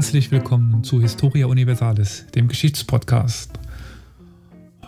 Herzlich 0.00 0.30
willkommen 0.30 0.82
zu 0.82 1.02
Historia 1.02 1.44
Universalis, 1.44 2.24
dem 2.34 2.48
Geschichtspodcast. 2.48 3.50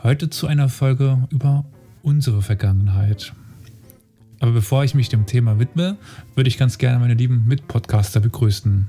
Heute 0.02 0.30
zu 0.30 0.46
einer 0.46 0.70
Folge 0.70 1.28
über 1.28 1.66
unsere 2.02 2.40
Vergangenheit. 2.40 3.34
Aber 4.40 4.52
bevor 4.52 4.84
ich 4.84 4.94
mich 4.94 5.10
dem 5.10 5.26
Thema 5.26 5.58
widme, 5.58 5.98
würde 6.34 6.48
ich 6.48 6.56
ganz 6.56 6.78
gerne 6.78 6.98
meine 6.98 7.12
lieben 7.12 7.44
Mitpodcaster 7.46 8.20
begrüßen. 8.20 8.88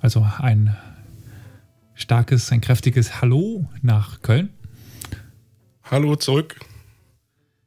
Also 0.00 0.26
ein 0.38 0.74
starkes, 1.92 2.50
ein 2.50 2.62
kräftiges 2.62 3.20
Hallo 3.20 3.68
nach 3.82 4.22
Köln. 4.22 4.48
Hallo 5.84 6.16
zurück. 6.16 6.58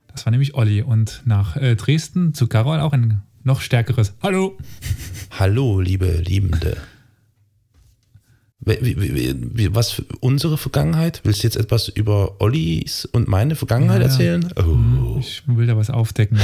Das 0.07 0.25
war 0.25 0.31
nämlich 0.31 0.55
Olli. 0.55 0.81
Und 0.81 1.21
nach 1.25 1.57
äh, 1.57 1.75
Dresden 1.75 2.33
zu 2.33 2.47
Carol 2.47 2.79
auch 2.79 2.93
ein 2.93 3.21
noch 3.43 3.61
stärkeres 3.61 4.15
Hallo. 4.23 4.57
Hallo, 5.29 5.79
liebe 5.79 6.07
Liebende. 6.07 6.75
Was 8.65 9.91
für 9.91 10.05
unsere 10.21 10.57
Vergangenheit? 10.57 11.21
Willst 11.23 11.43
du 11.43 11.47
jetzt 11.47 11.55
etwas 11.55 11.87
über 11.87 12.41
Ollis 12.41 13.05
und 13.05 13.27
meine 13.27 13.55
Vergangenheit 13.55 13.99
ja, 13.99 14.07
erzählen? 14.07 14.53
Oh. 14.55 15.19
Ich 15.19 15.43
will 15.45 15.67
da 15.67 15.77
was 15.77 15.91
aufdecken. 15.91 16.39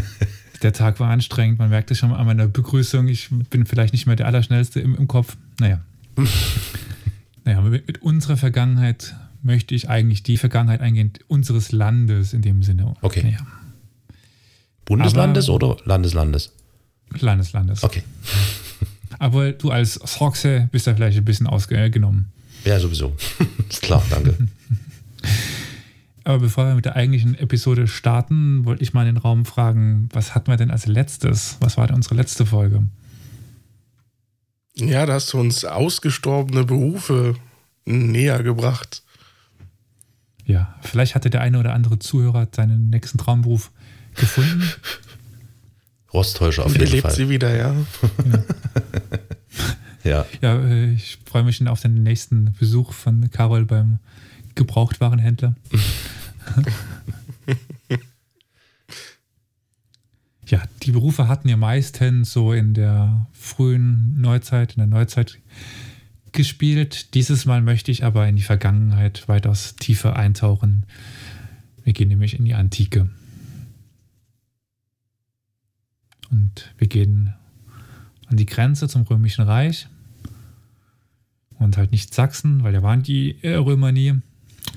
der 0.62 0.72
Tag 0.74 1.00
war 1.00 1.10
anstrengend, 1.10 1.58
man 1.58 1.70
merkt 1.70 1.90
es 1.90 1.98
schon 1.98 2.12
an 2.12 2.26
meiner 2.26 2.48
Begrüßung. 2.48 3.08
Ich 3.08 3.30
bin 3.50 3.64
vielleicht 3.64 3.94
nicht 3.94 4.06
mehr 4.06 4.16
der 4.16 4.26
Allerschnellste 4.26 4.80
im, 4.80 4.94
im 4.94 5.08
Kopf. 5.08 5.36
Naja. 5.58 5.80
naja, 7.44 7.62
mit, 7.62 7.86
mit 7.86 8.02
unserer 8.02 8.36
Vergangenheit 8.36 9.14
möchte 9.42 9.74
ich 9.74 9.88
eigentlich 9.88 10.22
die 10.22 10.36
Vergangenheit 10.36 10.80
eingehen, 10.80 11.12
unseres 11.28 11.72
Landes 11.72 12.32
in 12.32 12.42
dem 12.42 12.62
Sinne. 12.62 12.94
Okay. 13.00 13.22
Naja. 13.22 13.38
Bundeslandes 14.84 15.48
Aber, 15.48 15.54
oder 15.54 15.76
Landeslandes? 15.84 16.52
Landeslandes. 17.20 17.82
Okay. 17.84 18.02
Aber 19.18 19.52
du 19.52 19.70
als 19.70 19.94
Sachse 19.94 20.68
bist 20.72 20.86
da 20.86 20.94
vielleicht 20.94 21.18
ein 21.18 21.24
bisschen 21.24 21.46
ausgenommen. 21.46 22.32
Ja, 22.64 22.78
sowieso. 22.80 23.14
ist 23.68 23.82
klar, 23.82 24.02
danke. 24.10 24.36
Aber 26.24 26.38
bevor 26.38 26.66
wir 26.66 26.74
mit 26.74 26.86
der 26.86 26.96
eigentlichen 26.96 27.38
Episode 27.38 27.86
starten, 27.86 28.64
wollte 28.64 28.82
ich 28.82 28.94
mal 28.94 29.06
in 29.06 29.14
den 29.14 29.22
Raum 29.22 29.44
fragen, 29.44 30.08
was 30.12 30.34
hatten 30.34 30.50
wir 30.50 30.56
denn 30.56 30.70
als 30.70 30.86
letztes? 30.86 31.58
Was 31.60 31.76
war 31.76 31.86
denn 31.86 31.96
unsere 31.96 32.14
letzte 32.14 32.46
Folge? 32.46 32.82
Ja, 34.76 35.04
da 35.04 35.12
hast 35.12 35.34
du 35.34 35.38
uns 35.38 35.66
ausgestorbene 35.66 36.64
Berufe 36.64 37.34
näher 37.84 38.42
gebracht. 38.42 39.02
Ja, 40.46 40.74
vielleicht 40.80 41.14
hatte 41.14 41.30
der 41.30 41.42
eine 41.42 41.58
oder 41.58 41.74
andere 41.74 41.98
Zuhörer 41.98 42.48
seinen 42.54 42.90
nächsten 42.90 43.18
Traumberuf 43.18 43.70
gefunden. 44.14 44.62
Rosttäuscher 46.14 46.64
auf 46.64 46.72
jeden 46.72 46.90
lebt 46.90 47.02
Fall. 47.02 47.14
sie 47.14 47.28
wieder, 47.28 47.54
ja. 47.56 47.74
ja. 50.04 50.24
ja. 50.40 50.60
Äh, 50.60 50.92
ich 50.92 51.18
freue 51.26 51.42
mich 51.42 51.56
schon 51.56 51.68
auf 51.68 51.80
den 51.80 52.04
nächsten 52.04 52.54
Besuch 52.58 52.92
von 52.92 53.30
Carol 53.30 53.64
beim 53.64 53.98
Gebrauchtwarenhändler. 54.54 55.56
ja, 60.46 60.62
die 60.84 60.92
Berufe 60.92 61.26
hatten 61.26 61.48
ja 61.48 61.56
meistens 61.56 62.32
so 62.32 62.52
in 62.52 62.74
der 62.74 63.26
frühen 63.32 64.14
Neuzeit, 64.20 64.74
in 64.74 64.78
der 64.78 64.86
Neuzeit 64.86 65.40
gespielt. 66.30 67.14
Dieses 67.14 67.44
Mal 67.44 67.60
möchte 67.60 67.90
ich 67.90 68.04
aber 68.04 68.28
in 68.28 68.36
die 68.36 68.42
Vergangenheit 68.42 69.26
weitaus 69.26 69.74
tiefer 69.74 70.14
eintauchen. 70.14 70.86
Wir 71.82 71.92
gehen 71.92 72.06
nämlich 72.08 72.38
in 72.38 72.44
die 72.44 72.54
Antike. 72.54 73.10
Und 76.34 76.74
wir 76.78 76.88
gehen 76.88 77.32
an 78.26 78.36
die 78.36 78.46
Grenze 78.46 78.88
zum 78.88 79.02
Römischen 79.02 79.44
Reich. 79.44 79.86
Und 81.60 81.76
halt 81.76 81.92
nicht 81.92 82.12
Sachsen, 82.12 82.64
weil 82.64 82.72
da 82.72 82.82
waren 82.82 83.04
die 83.04 83.36
Römer 83.44 83.92
nie. 83.92 84.14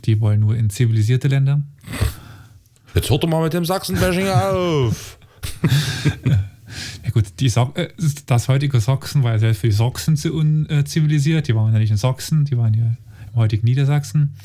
Die 0.05 0.21
wollen 0.21 0.41
nur 0.41 0.55
in 0.55 0.69
zivilisierte 0.69 1.27
Länder. 1.27 1.63
Jetzt 2.93 3.09
hört 3.09 3.23
doch 3.23 3.27
mal 3.27 3.41
mit 3.41 3.53
dem 3.53 3.65
Sachsenbashing 3.65 4.27
auf. 4.27 5.17
ja 7.03 7.09
gut, 7.11 7.25
die 7.39 7.49
so 7.49 7.71
äh, 7.73 7.89
das 8.27 8.47
heutige 8.47 8.79
Sachsen 8.79 9.23
war 9.23 9.31
ja 9.31 9.39
selbst 9.39 9.61
für 9.61 9.67
die 9.67 9.73
Sachsen 9.73 10.15
zu 10.15 10.33
unzivilisiert. 10.33 11.47
Die 11.47 11.55
waren 11.55 11.73
ja 11.73 11.79
nicht 11.79 11.91
in 11.91 11.97
Sachsen, 11.97 12.45
die 12.45 12.57
waren 12.57 12.75
ja 12.75 12.85
im 12.85 13.35
heutigen 13.35 13.65
Niedersachsen. 13.65 14.35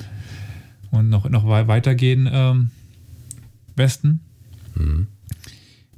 Und 0.90 1.10
noch, 1.10 1.28
noch 1.28 1.46
weitergehen 1.46 2.28
ähm, 2.32 2.70
Westen. 3.76 4.20
Mhm. 4.74 5.08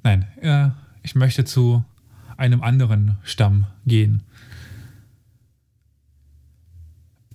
Nein, 0.03 0.27
äh, 0.41 0.71
ich 1.05 1.15
möchte 1.15 1.45
zu 1.45 1.85
einem 2.37 2.63
anderen 2.63 3.19
Stamm 3.23 3.67
gehen. 3.87 4.23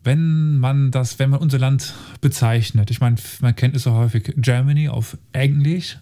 Wenn 0.03 0.57
man 0.57 0.91
das, 0.91 1.19
wenn 1.19 1.29
man 1.29 1.39
unser 1.39 1.59
Land 1.59 1.93
bezeichnet, 2.19 2.89
ich 2.89 2.99
meine, 2.99 3.17
man 3.41 3.55
kennt 3.55 3.75
es 3.75 3.83
so 3.83 3.93
häufig 3.93 4.33
Germany 4.37 4.89
auf 4.89 5.17
Englisch, 5.31 5.99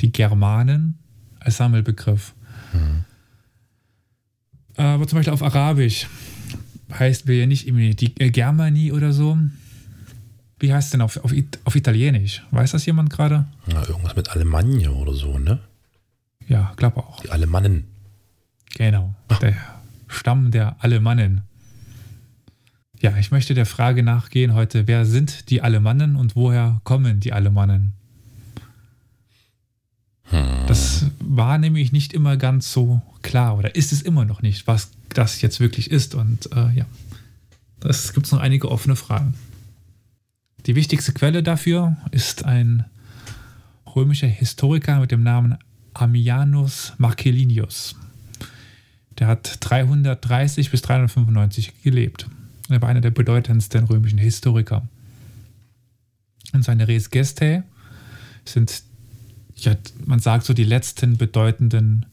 die 0.00 0.12
Germanen 0.12 0.98
als 1.40 1.56
Sammelbegriff. 1.56 2.34
Mhm. 2.72 3.04
Aber 4.76 5.06
zum 5.06 5.18
Beispiel 5.18 5.32
auf 5.32 5.42
Arabisch 5.42 6.06
heißt 6.92 7.26
wir 7.26 7.36
ja 7.36 7.46
nicht 7.46 7.66
irgendwie 7.66 7.94
die 7.94 8.12
Germanie 8.14 8.92
oder 8.92 9.12
so. 9.12 9.38
Wie 10.58 10.72
heißt 10.72 10.86
es 10.86 10.90
denn 10.90 11.00
auf, 11.00 11.16
auf, 11.24 11.32
auf 11.64 11.74
Italienisch? 11.74 12.44
Weiß 12.50 12.72
das 12.72 12.84
jemand 12.84 13.10
gerade? 13.10 13.46
Ja, 13.72 13.88
irgendwas 13.88 14.16
mit 14.16 14.28
Alemannia 14.30 14.90
oder 14.90 15.14
so, 15.14 15.38
ne? 15.38 15.60
Ja, 16.50 16.72
glaube 16.74 16.98
auch. 16.98 17.20
Die 17.20 17.30
Alemannen. 17.30 17.84
Genau, 18.74 19.14
der 19.40 19.56
Stamm 20.08 20.50
der 20.50 20.82
Alemannen. 20.82 21.42
Ja, 23.00 23.16
ich 23.16 23.30
möchte 23.30 23.54
der 23.54 23.66
Frage 23.66 24.02
nachgehen 24.02 24.52
heute, 24.52 24.88
wer 24.88 25.06
sind 25.06 25.48
die 25.48 25.62
Alemannen 25.62 26.16
und 26.16 26.34
woher 26.34 26.80
kommen 26.82 27.20
die 27.20 27.32
Alemannen? 27.32 27.92
Hm. 30.24 30.66
Das 30.66 31.06
war 31.20 31.56
nämlich 31.56 31.92
nicht 31.92 32.12
immer 32.12 32.36
ganz 32.36 32.72
so 32.72 33.00
klar 33.22 33.56
oder 33.56 33.76
ist 33.76 33.92
es 33.92 34.02
immer 34.02 34.24
noch 34.24 34.42
nicht, 34.42 34.66
was 34.66 34.90
das 35.08 35.40
jetzt 35.42 35.60
wirklich 35.60 35.88
ist. 35.92 36.16
Und 36.16 36.50
äh, 36.52 36.70
ja, 36.72 36.84
es 37.84 38.12
gibt 38.12 38.30
noch 38.32 38.40
einige 38.40 38.72
offene 38.72 38.96
Fragen. 38.96 39.34
Die 40.66 40.74
wichtigste 40.74 41.12
Quelle 41.12 41.44
dafür 41.44 41.96
ist 42.10 42.44
ein 42.44 42.84
römischer 43.94 44.26
Historiker 44.26 44.98
mit 44.98 45.12
dem 45.12 45.22
Namen 45.22 45.56
Ammianus 45.94 46.94
Marcellinius. 46.98 47.96
Der 49.18 49.26
hat 49.26 49.58
330 49.60 50.70
bis 50.70 50.82
395 50.82 51.82
gelebt. 51.82 52.26
Er 52.68 52.80
war 52.80 52.88
einer 52.88 53.00
der 53.00 53.10
bedeutendsten 53.10 53.84
römischen 53.84 54.18
Historiker. 54.18 54.88
Und 56.52 56.64
seine 56.64 56.88
Res 56.88 57.10
Gestae 57.10 57.62
sind, 58.44 58.82
ja, 59.56 59.76
man 60.04 60.20
sagt 60.20 60.44
so, 60.44 60.54
die 60.54 60.64
letzten 60.64 61.16
bedeutenden 61.16 62.06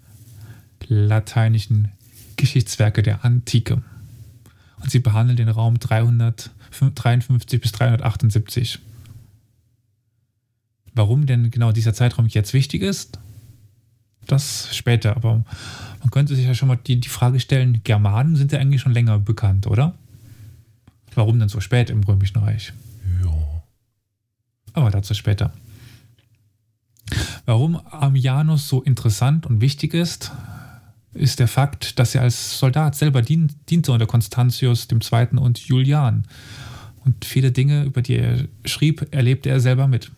lateinischen 0.87 1.91
Geschichtswerke 2.35 3.03
der 3.03 3.23
Antike. 3.25 3.81
Und 4.79 4.91
sie 4.91 4.99
behandeln 4.99 5.37
den 5.37 5.49
Raum 5.49 5.79
353 5.79 7.61
bis 7.61 7.72
378. 7.72 8.79
Warum 10.93 11.25
denn 11.25 11.52
genau 11.52 11.72
dieser 11.72 11.93
Zeitraum 11.93 12.28
jetzt 12.28 12.53
wichtig 12.53 12.81
ist, 12.81 13.19
das 14.28 14.76
später, 14.76 15.16
aber 15.16 15.44
man 16.02 16.12
könnte 16.12 16.35
sich 16.35 16.46
ja 16.46 16.53
schon 16.53 16.68
mal 16.68 16.78
die, 16.78 17.00
die 17.00 17.09
Frage 17.09 17.40
stellen, 17.40 17.82
Germanen 17.84 18.35
sind 18.35 18.52
ja 18.52 18.59
eigentlich 18.59 18.82
schon 18.82 18.94
länger 18.94 19.20
bekannt, 19.20 19.68
oder? 19.68 19.96
Warum 21.16 21.40
denn 21.40 21.50
so 21.50 21.59
spät 21.59 21.90
im 21.90 22.03
Römischen 22.03 22.38
Reich? 22.38 22.74
Ja. 23.24 23.34
Aber 24.74 24.91
dazu 24.91 25.14
später. 25.14 25.52
Warum 27.46 27.78
Ammianus 27.78 28.68
so 28.68 28.84
interessant 28.84 29.46
und 29.46 29.62
wichtig 29.62 29.94
ist, 29.94 30.32
ist 31.14 31.40
der 31.40 31.47
Fakt, 31.47 31.97
dass 32.00 32.14
er 32.14 32.22
als 32.22 32.59
Soldat 32.59 32.96
selber 32.96 33.22
dien, 33.22 33.52
diente 33.70 33.91
unter 33.91 34.06
Constantius 34.06 34.88
II. 34.91 35.40
und 35.40 35.59
Julian. 35.59 36.26
Und 37.06 37.26
viele 37.26 37.52
Dinge, 37.52 37.84
über 37.84 38.02
die 38.02 38.18
er 38.18 38.47
schrieb, 38.66 39.08
erlebte 39.12 39.50
er 39.50 39.59
selber 39.59 39.88
mit. 39.88 40.12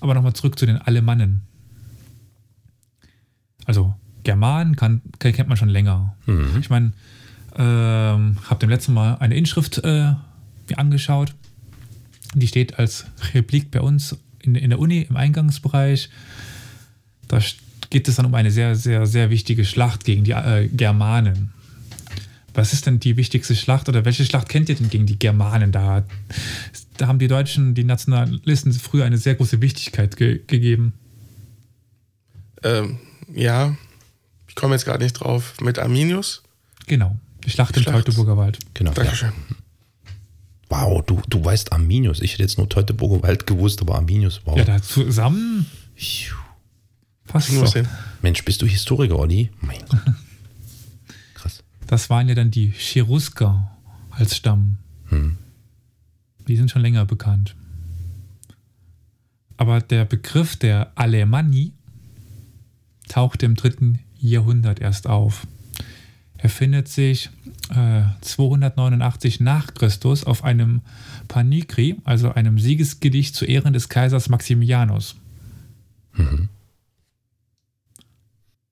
Aber 0.00 0.14
nochmal 0.14 0.34
zurück 0.34 0.58
zu 0.58 0.66
den 0.66 0.78
Alemannen. 0.78 1.42
Also 3.66 3.94
German 4.24 4.76
kann, 4.76 5.02
kennt 5.18 5.48
man 5.48 5.56
schon 5.56 5.68
länger. 5.68 6.16
Mhm. 6.26 6.58
Ich 6.60 6.70
meine, 6.70 6.92
ähm, 7.56 8.36
habe 8.48 8.60
dem 8.60 8.70
letzten 8.70 8.94
Mal 8.94 9.16
eine 9.16 9.36
Inschrift 9.36 9.78
äh, 9.78 10.14
mir 10.68 10.78
angeschaut. 10.78 11.34
Die 12.34 12.48
steht 12.48 12.78
als 12.78 13.06
Replik 13.34 13.70
bei 13.70 13.80
uns 13.80 14.16
in, 14.40 14.54
in 14.54 14.70
der 14.70 14.78
Uni 14.78 15.06
im 15.08 15.16
Eingangsbereich. 15.16 16.08
Da 17.28 17.40
geht 17.90 18.08
es 18.08 18.16
dann 18.16 18.26
um 18.26 18.34
eine 18.34 18.50
sehr, 18.50 18.74
sehr, 18.74 19.06
sehr 19.06 19.30
wichtige 19.30 19.64
Schlacht 19.64 20.04
gegen 20.04 20.24
die 20.24 20.32
äh, 20.32 20.68
Germanen. 20.68 21.52
Was 22.54 22.72
ist 22.72 22.86
denn 22.86 23.00
die 23.00 23.16
wichtigste 23.16 23.54
Schlacht 23.56 23.88
oder 23.88 24.04
welche 24.04 24.24
Schlacht 24.24 24.48
kennt 24.48 24.68
ihr 24.68 24.74
denn 24.74 24.90
gegen 24.90 25.06
die 25.06 25.18
Germanen? 25.18 25.72
Da, 25.72 26.04
da 26.96 27.06
haben 27.06 27.18
die 27.18 27.28
Deutschen, 27.28 27.74
die 27.74 27.84
Nationalisten 27.84 28.72
früher 28.72 29.04
eine 29.04 29.18
sehr 29.18 29.34
große 29.34 29.60
Wichtigkeit 29.62 30.16
ge 30.16 30.40
gegeben. 30.46 30.92
Ähm, 32.62 32.98
ja, 33.34 33.76
ich 34.48 34.54
komme 34.54 34.74
jetzt 34.74 34.84
gerade 34.84 35.02
nicht 35.02 35.14
drauf, 35.14 35.54
mit 35.60 35.78
Arminius. 35.78 36.42
Genau. 36.86 37.16
Die 37.44 37.50
Schlacht 37.50 37.74
Die 37.76 37.80
im. 37.80 37.92
Teutoburger 37.92 38.36
Wald. 38.36 38.58
Genau. 38.74 38.90
Ja. 38.90 38.96
Dankeschön. 38.96 39.32
Wow, 40.68 41.04
du, 41.04 41.20
du 41.28 41.44
weißt 41.44 41.72
Arminius. 41.72 42.20
Ich 42.20 42.32
hätte 42.32 42.42
jetzt 42.42 42.56
nur 42.56 42.68
Teutoburger 42.68 43.22
Wald 43.22 43.46
gewusst, 43.46 43.80
aber 43.82 43.96
Arminius, 43.96 44.40
wow. 44.44 44.56
Ja, 44.56 44.64
da 44.64 44.82
zusammen 44.82 45.66
was 47.32 47.46
sehen. 47.72 47.88
Mensch, 48.20 48.44
bist 48.44 48.62
du 48.62 48.66
Historiker, 48.66 49.18
Olli? 49.18 49.50
Mein 49.60 49.78
Gott. 49.88 50.00
Krass. 51.34 51.62
Das 51.86 52.10
waren 52.10 52.28
ja 52.28 52.34
dann 52.34 52.50
die 52.50 52.72
Cherusker 52.72 53.70
als 54.10 54.36
Stamm. 54.36 54.78
Hm. 55.06 55.38
Die 56.48 56.56
sind 56.56 56.70
schon 56.70 56.82
länger 56.82 57.04
bekannt. 57.04 57.54
Aber 59.56 59.80
der 59.80 60.04
Begriff 60.04 60.56
der 60.56 60.92
Alemanni 60.94 61.72
taucht 63.12 63.42
im 63.42 63.56
dritten 63.56 63.98
Jahrhundert 64.18 64.80
erst 64.80 65.06
auf. 65.06 65.46
Er 66.38 66.48
findet 66.48 66.88
sich 66.88 67.30
äh, 67.70 68.02
289 68.22 69.40
nach 69.40 69.74
Christus 69.74 70.24
auf 70.24 70.44
einem 70.44 70.80
Panikri, 71.28 71.96
also 72.04 72.32
einem 72.32 72.58
Siegesgedicht 72.58 73.34
zu 73.34 73.44
Ehren 73.44 73.74
des 73.74 73.88
Kaisers 73.88 74.28
Maximianus. 74.28 75.16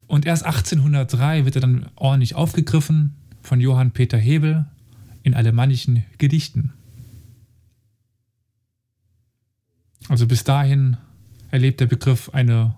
Und 0.07 0.27
erst 0.27 0.45
1803 0.45 1.45
wird 1.45 1.57
er 1.57 1.61
dann 1.61 1.91
ordentlich 1.95 2.35
aufgegriffen 2.35 3.15
von 3.43 3.61
Johann 3.61 3.93
Peter 3.93 4.19
Hebel 4.19 4.65
in 5.23 5.35
alemannischen 5.35 6.05
Gedichten. 6.19 6.73
Also 10.09 10.27
bis 10.27 10.45
dahin 10.45 10.97
erlebt 11.51 11.81
der 11.81 11.87
Begriff 11.87 12.31
eine, 12.31 12.75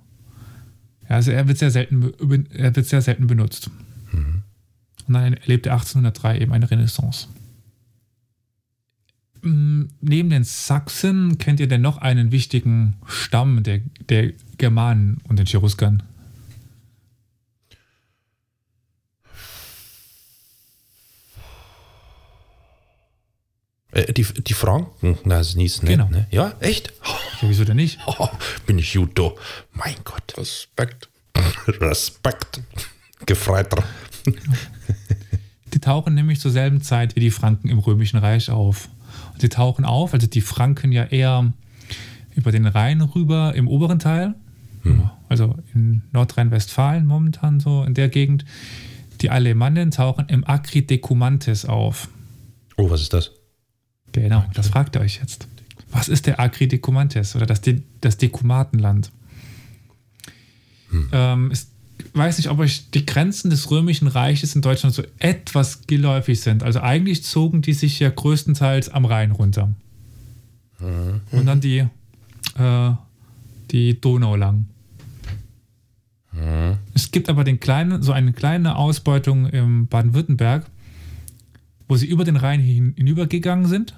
also 1.15 1.31
er 1.31 1.47
wird 1.49 1.59
sehr 1.59 1.71
selten, 1.71 2.13
er 2.53 2.75
wird 2.75 2.87
sehr 2.87 3.03
selten 3.03 3.27
benutzt. 3.27 3.71
Und 4.13 5.15
dann 5.15 5.35
erlebt 5.35 5.67
er 5.67 5.73
1803 5.75 6.39
eben 6.39 6.53
eine 6.53 6.71
Renaissance. 6.71 7.27
Mm, 9.43 9.85
Neben 10.01 10.31
den 10.31 10.45
Sachsen 10.45 11.39
kennt 11.39 11.59
ihr 11.61 11.67
denn 11.69 11.81
noch 11.83 11.99
einen 11.99 12.31
wichtigen 12.31 12.95
Stamm 13.07 13.63
der, 13.65 13.81
der 14.09 14.33
Germanen 14.59 15.21
und 15.25 15.39
den 15.39 15.47
Cheruskern? 15.47 16.03
Äh, 23.91 24.13
die, 24.13 24.23
die 24.25 24.55
Franken, 24.55 25.19
das 25.29 25.49
ist 25.49 25.57
nicht, 25.57 25.81
Genau. 25.83 26.09
ne? 26.09 26.27
Ja, 26.31 26.55
echt? 26.61 26.93
Ja, 27.43 27.49
wieso 27.49 27.65
denn 27.65 27.77
nicht? 27.77 27.99
Oh, 28.07 28.29
bin 28.67 28.79
ich 28.79 28.95
Judo. 28.95 29.37
Mein 29.73 29.97
Gott. 30.05 30.35
Respekt. 30.39 31.09
Respekt. 31.67 32.63
Gefreiter. 33.27 33.83
Die 35.75 35.81
tauchen 35.81 36.15
nämlich 36.15 36.39
zur 36.39 36.53
selben 36.53 36.83
Zeit 36.83 37.17
wie 37.17 37.21
die 37.21 37.31
Franken 37.31 37.69
im 37.69 37.79
Römischen 37.79 38.19
Reich 38.19 38.51
auf. 38.51 38.89
Und 39.33 39.41
sie 39.41 39.49
tauchen 39.49 39.85
auf, 39.85 40.15
also 40.15 40.27
die 40.27 40.41
Franken 40.41 40.93
ja 40.93 41.05
eher 41.05 41.53
über 42.35 42.53
den 42.53 42.67
Rhein 42.67 43.01
rüber 43.01 43.55
im 43.55 43.69
oberen 43.69 43.99
Teil, 43.99 44.35
also 45.29 45.57
in 45.75 46.03
Nordrhein-Westfalen 46.13 47.07
momentan 47.07 47.61
so 47.61 47.85
in 47.85 47.95
der 47.95 48.09
Gegend. 48.09 48.45
Die 49.21 49.31
Alemannen 49.31 49.91
tauchen 49.91 50.27
im 50.29 50.47
Acri 50.47 50.87
Decumantes 50.87 51.65
auf. 51.65 52.09
Oh, 52.77 52.91
was 52.91 53.03
ist 53.03 53.13
das? 53.13 53.33
Genau, 54.13 54.45
das 54.55 54.69
fragt 54.69 54.97
ihr 54.97 55.01
euch 55.01 55.19
jetzt. 55.21 55.47
Was 55.93 56.09
ist 56.09 56.27
der 56.27 56.41
Acri 56.41 56.67
Decumantes 56.67 57.37
oder 57.37 57.47
das, 57.47 57.61
De 57.61 57.83
das 58.01 58.17
Dekumatenland? 58.17 59.13
Ähm, 61.13 61.53
ich 61.53 61.67
weiß 62.15 62.39
nicht, 62.39 62.51
ob 62.51 62.59
euch 62.59 62.91
die 62.91 63.07
Grenzen 63.07 63.51
des 63.51 63.71
Römischen 63.71 64.09
Reiches 64.09 64.55
in 64.55 64.63
Deutschland 64.63 64.95
so 64.95 65.03
etwas 65.19 65.87
geläufig 65.87 66.41
sind. 66.41 66.63
Also 66.63 66.81
eigentlich 66.81 67.23
zogen 67.23 67.63
die 67.63 67.75
sich 67.75 68.01
ja 68.01 68.11
größtenteils 68.11 68.89
am 68.89 69.05
Rhein 69.05 69.31
runter. 69.31 69.73
Und 71.31 71.47
dann 71.47 71.61
die, 71.61 71.87
äh, 72.59 72.91
die 73.71 74.01
Donau 74.01 74.35
lang. 74.35 74.67
Es 76.95 77.11
gibt 77.11 77.29
aber 77.29 77.45
den 77.45 77.61
kleinen, 77.61 78.03
so 78.03 78.13
eine 78.13 78.33
kleine 78.33 78.77
Ausbeutung 78.77 79.47
im 79.47 79.87
Baden-Württemberg, 79.87 80.67
wo 81.89 81.97
sie 81.97 82.07
über 82.07 82.25
den 82.25 82.37
Rhein 82.37 82.61
hin, 82.61 82.95
hinübergegangen 82.97 83.67
sind 83.67 83.95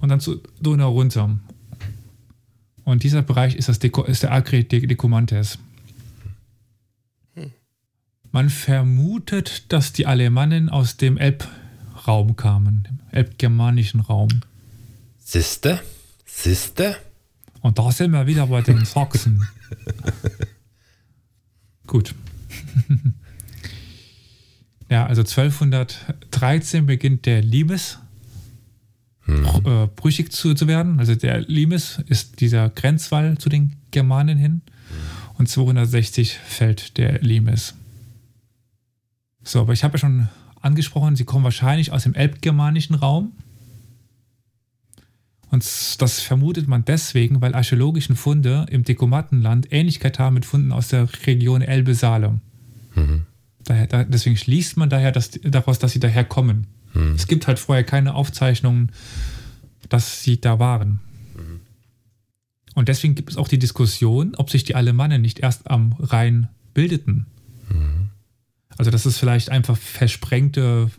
und 0.00 0.08
dann 0.08 0.20
zu 0.20 0.42
Donau 0.60 0.92
runter. 0.92 1.38
Und 2.84 3.02
dieser 3.02 3.22
Bereich 3.22 3.56
ist, 3.56 3.68
das 3.68 3.78
Deko, 3.78 4.04
ist 4.04 4.22
der 4.22 4.32
Acre 4.32 4.64
de 4.64 4.86
Decumantes. 4.86 5.58
Man 8.30 8.50
vermutet, 8.50 9.72
dass 9.72 9.92
die 9.92 10.06
Alemannen 10.06 10.68
aus 10.68 10.96
dem 10.96 11.18
Elbraum 11.18 12.34
kamen, 12.34 12.82
dem 12.82 12.98
elbgermanischen 13.12 14.00
Raum. 14.00 14.28
Siste? 15.18 15.80
Siste? 16.26 16.96
Und 17.60 17.78
da 17.78 17.92
sind 17.92 18.10
wir 18.10 18.26
wieder 18.26 18.48
bei 18.48 18.60
den 18.60 18.84
Sachsen. 18.84 19.46
Gut. 21.86 22.12
ja, 24.90 25.06
also 25.06 25.20
1213 25.20 26.86
beginnt 26.86 27.26
der 27.26 27.40
Limes 27.40 28.00
äh, 29.26 29.88
brüchig 29.94 30.32
zu, 30.32 30.54
zu 30.54 30.68
werden. 30.68 30.98
Also 30.98 31.14
der 31.14 31.40
Limes 31.40 32.02
ist 32.08 32.40
dieser 32.40 32.68
Grenzwall 32.68 33.38
zu 33.38 33.48
den 33.48 33.76
Germanen 33.90 34.38
hin. 34.38 34.62
Und 35.36 35.48
260 35.48 36.34
fällt 36.34 36.96
der 36.96 37.20
Limes. 37.20 37.74
So, 39.42 39.60
aber 39.60 39.72
ich 39.72 39.82
habe 39.82 39.94
ja 39.94 39.98
schon 39.98 40.28
angesprochen, 40.60 41.16
sie 41.16 41.24
kommen 41.24 41.44
wahrscheinlich 41.44 41.92
aus 41.92 42.04
dem 42.04 42.14
elbgermanischen 42.14 42.94
Raum. 42.94 43.32
Und 45.50 45.64
das 46.00 46.20
vermutet 46.20 46.66
man 46.66 46.84
deswegen, 46.84 47.40
weil 47.40 47.54
archäologische 47.54 48.16
Funde 48.16 48.66
im 48.70 48.82
Dekomatenland 48.82 49.72
Ähnlichkeit 49.72 50.18
haben 50.18 50.34
mit 50.34 50.44
Funden 50.44 50.72
aus 50.72 50.88
der 50.88 51.08
Region 51.26 51.62
Elbe-Saale. 51.62 52.40
Daher, 53.64 53.86
da, 53.86 54.04
deswegen 54.04 54.36
schließt 54.36 54.76
man 54.76 54.90
daher 54.90 55.12
dass, 55.12 55.30
daraus, 55.30 55.78
dass 55.78 55.92
sie 55.92 56.00
daher 56.00 56.24
kommen. 56.24 56.66
Es 57.14 57.26
gibt 57.26 57.46
halt 57.46 57.58
vorher 57.58 57.84
keine 57.84 58.14
Aufzeichnungen, 58.14 58.92
dass 59.88 60.22
sie 60.22 60.40
da 60.40 60.58
waren. 60.58 61.00
Und 62.74 62.88
deswegen 62.88 63.14
gibt 63.14 63.30
es 63.30 63.36
auch 63.36 63.48
die 63.48 63.58
Diskussion, 63.58 64.34
ob 64.36 64.50
sich 64.50 64.64
die 64.64 64.74
Alemannen 64.74 65.22
nicht 65.22 65.40
erst 65.40 65.70
am 65.70 65.94
Rhein 65.98 66.48
bildeten. 66.72 67.26
Also, 68.76 68.90
dass 68.90 69.06
es 69.06 69.18
vielleicht 69.18 69.50
einfach 69.50 69.76
versprengte 69.76 70.90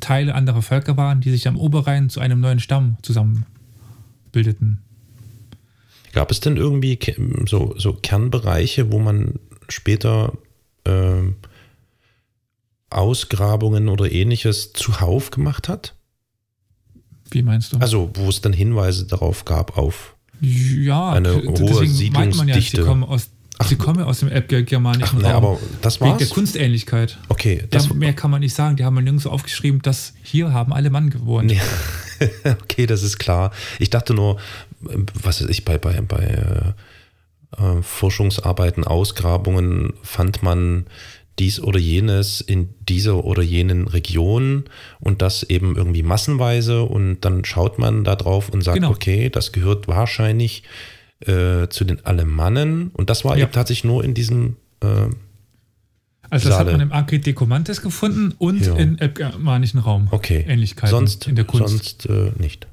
Teile 0.00 0.34
anderer 0.34 0.62
Völker 0.62 0.96
waren, 0.96 1.20
die 1.20 1.30
sich 1.30 1.46
am 1.48 1.56
Oberrhein 1.56 2.10
zu 2.10 2.20
einem 2.20 2.40
neuen 2.40 2.60
Stamm 2.60 2.96
zusammenbildeten. 3.02 4.82
Gab 6.12 6.30
es 6.30 6.40
denn 6.40 6.56
irgendwie 6.56 6.98
so, 7.46 7.74
so 7.76 7.92
Kernbereiche, 7.92 8.90
wo 8.90 8.98
man 8.98 9.34
später 9.68 10.32
ähm, 10.84 11.36
Ausgrabungen 12.90 13.88
oder 13.88 14.10
ähnliches 14.10 14.72
zuhauf 14.72 15.30
gemacht 15.30 15.68
hat? 15.68 15.94
Wie 17.30 17.42
meinst 17.42 17.72
du? 17.72 17.78
Also, 17.78 18.10
wo 18.14 18.28
es 18.28 18.40
dann 18.40 18.52
Hinweise 18.52 19.06
darauf 19.06 19.44
gab 19.44 19.76
auf. 19.76 20.16
ja, 20.40 21.10
eine 21.10 21.34
hohe 21.34 21.44
meint 21.44 21.60
man 21.60 21.68
ja, 21.68 21.80
sie 21.80 21.86
Siedlungsdichte. 21.86 22.84
kommen 22.84 23.04
aus, 23.04 23.28
sie 23.66 23.76
kommen 23.76 24.00
ja 24.00 24.06
aus 24.06 24.20
dem 24.20 24.28
Ach, 24.28 24.36
elbgermanischen 24.36 25.18
ne, 25.18 25.24
Raum. 25.32 25.34
aber 25.34 25.58
das 25.82 26.00
Wegen 26.00 26.16
der 26.16 26.26
war's. 26.26 26.34
Kunstähnlichkeit. 26.34 27.18
Okay, 27.28 27.64
das 27.70 27.88
ja, 27.88 27.94
mehr 27.94 28.14
kann 28.14 28.30
man 28.30 28.40
nicht 28.40 28.54
sagen. 28.54 28.76
Die 28.76 28.84
haben 28.84 28.96
ja 28.96 29.02
nirgends 29.02 29.24
so 29.24 29.30
aufgeschrieben, 29.30 29.82
dass 29.82 30.14
hier 30.22 30.52
haben 30.52 30.72
alle 30.72 30.90
Mann 30.90 31.10
gewohnt. 31.10 31.46
Nee. 31.46 31.60
okay, 32.44 32.86
das 32.86 33.02
ist 33.02 33.18
klar. 33.18 33.52
Ich 33.78 33.90
dachte 33.90 34.14
nur, 34.14 34.38
was 34.80 35.42
weiß 35.42 35.50
ich, 35.50 35.64
bei, 35.64 35.76
bei, 35.76 36.00
bei 36.00 36.74
äh, 37.56 37.82
Forschungsarbeiten, 37.82 38.84
Ausgrabungen 38.84 39.94
fand 40.02 40.42
man 40.42 40.86
dies 41.38 41.60
oder 41.60 41.78
jenes 41.78 42.40
in 42.40 42.70
dieser 42.88 43.24
oder 43.24 43.42
jenen 43.42 43.86
Region 43.86 44.64
und 45.00 45.22
das 45.22 45.42
eben 45.44 45.76
irgendwie 45.76 46.02
massenweise 46.02 46.82
und 46.82 47.20
dann 47.20 47.44
schaut 47.44 47.78
man 47.78 48.04
da 48.04 48.16
drauf 48.16 48.48
und 48.48 48.62
sagt, 48.62 48.76
Genau. 48.76 48.90
okay, 48.90 49.30
das 49.30 49.52
gehört 49.52 49.88
wahrscheinlich 49.88 50.62
äh, 51.20 51.68
zu 51.68 51.84
den 51.84 52.04
Alemannen 52.04 52.88
und 52.92 53.10
das 53.10 53.24
war 53.24 53.36
Ja. 53.36 53.44
eben 53.44 53.52
tatsächlich 53.52 53.84
nur 53.84 54.04
in 54.04 54.14
diesem 54.14 54.56
äh, 54.82 54.86
Also 56.30 56.48
das 56.50 56.58
hat 56.58 56.66
Saale. 56.66 56.72
man 56.72 56.80
im 56.82 56.92
Acre 56.92 57.18
Decumantes 57.18 57.82
gefunden 57.82 58.34
und 58.38 58.64
Ja. 58.66 58.74
im 58.76 58.98
elbgermanischen 58.98 59.80
Raum. 59.80 60.08
okay. 60.10 60.44
Ähnlichkeiten 60.46 60.90
sonst, 60.90 61.26
in 61.26 61.36
der 61.36 61.44
Kunst. 61.44 62.02
Sonst 62.02 62.06
äh, 62.06 62.32
nicht. 62.40 62.66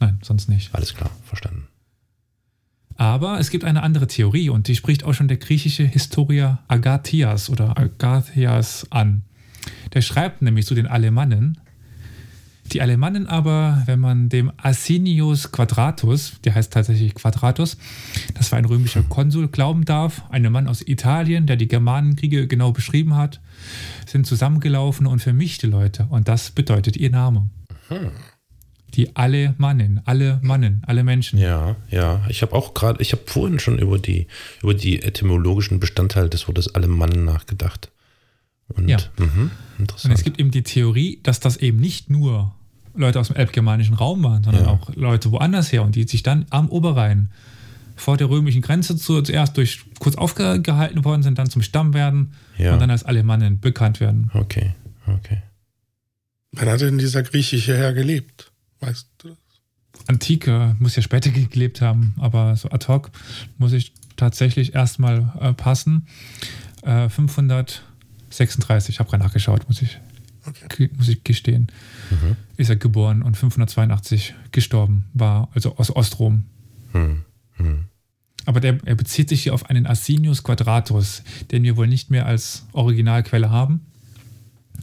Nein, 0.00 0.18
sonst 0.22 0.48
nicht. 0.48 0.72
Alles 0.74 0.94
klar, 0.94 1.10
verstanden. 1.24 1.66
Aber 2.98 3.38
es 3.38 3.50
gibt 3.50 3.64
eine 3.64 3.84
andere 3.84 4.08
Theorie 4.08 4.50
und 4.50 4.66
die 4.66 4.74
spricht 4.74 5.04
auch 5.04 5.14
schon 5.14 5.28
der 5.28 5.36
griechische 5.36 5.84
Historiker 5.84 6.58
Agathias 6.66 7.48
oder 7.48 7.78
Agathias 7.78 8.88
an. 8.90 9.22
Der 9.94 10.02
schreibt 10.02 10.42
nämlich 10.42 10.66
zu 10.66 10.74
den 10.74 10.88
Alemannen, 10.88 11.58
Die 12.72 12.82
Alemannen 12.82 13.28
aber, 13.28 13.84
wenn 13.86 14.00
man 14.00 14.28
dem 14.28 14.50
Asinius 14.56 15.52
Quadratus, 15.52 16.40
der 16.44 16.56
heißt 16.56 16.72
tatsächlich 16.72 17.14
Quadratus, 17.14 17.78
das 18.34 18.50
war 18.50 18.58
ein 18.58 18.64
römischer 18.64 19.04
Konsul, 19.04 19.46
glauben 19.46 19.84
darf, 19.84 20.22
ein 20.30 20.50
Mann 20.50 20.66
aus 20.66 20.82
Italien, 20.86 21.46
der 21.46 21.56
die 21.56 21.68
Germanenkriege 21.68 22.48
genau 22.48 22.72
beschrieben 22.72 23.14
hat, 23.14 23.40
sind 24.06 24.26
zusammengelaufen 24.26 25.06
und 25.06 25.22
vermischte 25.22 25.68
Leute. 25.68 26.08
Und 26.10 26.26
das 26.26 26.50
bedeutet 26.50 26.96
ihr 26.96 27.10
Name. 27.10 27.48
Hm. 27.88 28.10
Die 28.94 29.14
alle 29.16 29.54
Mannen, 29.58 30.00
alle 30.06 30.38
Mannen, 30.42 30.82
alle 30.86 31.04
Menschen. 31.04 31.38
Ja, 31.38 31.76
ja. 31.90 32.22
Ich 32.28 32.42
habe 32.42 32.54
auch 32.54 32.72
gerade, 32.74 33.00
ich 33.02 33.12
habe 33.12 33.22
vorhin 33.26 33.58
schon 33.58 33.78
über 33.78 33.98
die, 33.98 34.26
über 34.62 34.74
die 34.74 35.02
etymologischen 35.02 35.78
Bestandteile 35.78 36.28
des 36.30 36.48
Wortes 36.48 36.74
alle 36.74 36.88
Mannen 36.88 37.24
nachgedacht. 37.24 37.90
Und, 38.68 38.88
Ja. 38.88 38.98
Und 39.18 39.50
interessant. 39.78 40.14
es 40.14 40.24
gibt 40.24 40.40
eben 40.40 40.50
die 40.50 40.62
Theorie, 40.62 41.20
dass 41.22 41.38
das 41.40 41.58
eben 41.58 41.78
nicht 41.80 42.10
nur 42.10 42.54
Leute 42.94 43.20
aus 43.20 43.28
dem 43.28 43.36
elbgermanischen 43.36 43.94
Raum 43.94 44.22
waren, 44.24 44.42
sondern 44.42 44.64
Ja. 44.64 44.70
auch 44.70 44.94
Leute 44.96 45.30
woanders 45.30 45.70
her 45.70 45.82
und 45.84 45.94
die 45.94 46.04
sich 46.08 46.22
dann 46.22 46.46
am 46.50 46.68
Oberrhein 46.68 47.30
vor 47.94 48.16
der 48.16 48.30
römischen 48.30 48.62
Grenze 48.62 48.96
zu, 48.96 49.20
zuerst 49.22 49.56
durch 49.56 49.80
kurz 49.98 50.16
aufgehalten 50.16 51.04
worden 51.04 51.22
sind, 51.22 51.38
dann 51.38 51.50
zum 51.50 51.62
Stamm 51.62 51.94
werden 51.94 52.32
Ja. 52.56 52.72
und 52.72 52.80
dann 52.80 52.90
als 52.90 53.04
Alemannen 53.04 53.60
bekannt 53.60 54.00
werden. 54.00 54.30
okay, 54.34 54.74
okay. 55.06 55.42
Wann 56.52 56.68
hat 56.68 56.80
denn 56.80 56.96
dieser 56.98 57.22
griechische 57.22 57.76
Herr 57.76 57.92
gelebt? 57.92 58.47
Weißt 58.80 59.08
du 59.18 59.28
das? 59.28 59.38
Antike 60.06 60.76
muss 60.78 60.96
ja 60.96 61.02
später 61.02 61.30
gelebt 61.30 61.80
haben, 61.80 62.14
aber 62.18 62.54
so 62.56 62.70
ad 62.70 62.86
hoc 62.88 63.10
muss 63.56 63.72
ich 63.72 63.92
tatsächlich 64.16 64.74
erstmal 64.74 65.32
äh, 65.40 65.52
passen. 65.52 66.06
Äh, 66.82 67.08
536, 67.08 68.94
ich 68.94 69.00
habe 69.00 69.10
gerade 69.10 69.24
nachgeschaut, 69.24 69.66
muss 69.68 69.82
ich, 69.82 69.98
Okay. 70.46 70.90
muss 70.96 71.08
ich 71.08 71.24
gestehen. 71.24 71.66
Mhm. 72.10 72.36
Ist 72.56 72.70
er 72.70 72.76
geboren 72.76 73.22
und 73.22 73.36
582 73.36 74.34
gestorben, 74.52 75.04
war 75.14 75.48
also 75.54 75.76
aus 75.76 75.94
Ostrom. 75.94 76.44
Hm. 76.92 77.24
Hm. 77.56 77.84
Aber 78.46 78.60
der, 78.60 78.78
er 78.86 78.94
bezieht 78.94 79.28
sich 79.28 79.42
hier 79.42 79.52
auf 79.52 79.68
einen 79.68 79.86
Asinius 79.86 80.42
Quadratus, 80.42 81.22
den 81.50 81.64
wir 81.64 81.76
wohl 81.76 81.86
nicht 81.86 82.10
mehr 82.10 82.24
als 82.26 82.66
Originalquelle 82.72 83.50
haben. 83.50 83.80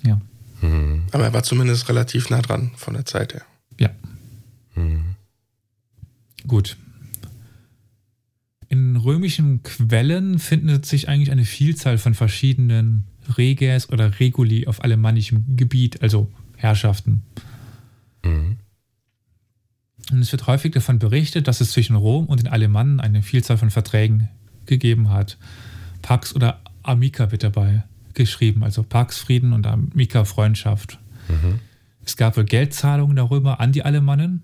Ja, 0.05 0.19
Hm. 0.61 1.03
Aber 1.11 1.25
er 1.25 1.33
war 1.33 1.43
zumindest 1.43 1.89
relativ 1.89 2.29
nah 2.29 2.41
dran 2.41 2.71
von 2.77 2.93
der 2.93 3.05
Zeit 3.05 3.33
her. 3.33 3.41
Ja, 3.79 3.89
Hm. 4.73 5.15
gut. 6.47 6.77
In 8.67 8.95
römischen 8.97 9.63
Quellen 9.63 10.39
findet 10.39 10.85
sich 10.85 11.07
eigentlich 11.07 11.31
eine 11.31 11.45
Vielzahl 11.45 11.97
von 11.97 12.13
verschiedenen 12.13 13.05
Reges 13.37 13.89
oder 13.89 14.19
Reguli 14.19 14.67
auf 14.67 14.83
alemannischem 14.83 15.55
Gebiet, 15.55 16.01
also 16.01 16.31
Herrschaften. 16.57 17.23
Hm. 18.23 18.57
Und 20.11 20.19
es 20.19 20.31
wird 20.31 20.45
häufig 20.47 20.73
davon 20.73 20.99
berichtet, 20.99 21.47
dass 21.47 21.61
es 21.61 21.71
zwischen 21.71 21.95
Rom 21.95 22.25
und 22.25 22.39
den 22.41 22.47
Alemannen 22.47 22.99
eine 22.99 23.23
Vielzahl 23.23 23.57
von 23.57 23.71
Verträgen 23.71 24.29
gegeben 24.65 25.09
hat. 25.09 25.37
Pax 26.01 26.35
oder 26.35 26.61
Amica 26.83 27.31
wird 27.31 27.43
dabei 27.43 27.83
geschrieben, 28.13 28.63
also 28.63 28.83
Pax 28.83 29.17
Frieden 29.17 29.53
und 29.53 29.65
Amica 29.65 30.25
Freundschaft. 30.25 30.99
Mhm. 31.27 31.59
Es 32.05 32.17
gab 32.17 32.37
wohl 32.37 32.45
Geldzahlungen 32.45 33.15
der 33.15 33.29
Römer 33.29 33.59
an 33.59 33.71
die 33.71 33.83
Alemannen, 33.83 34.43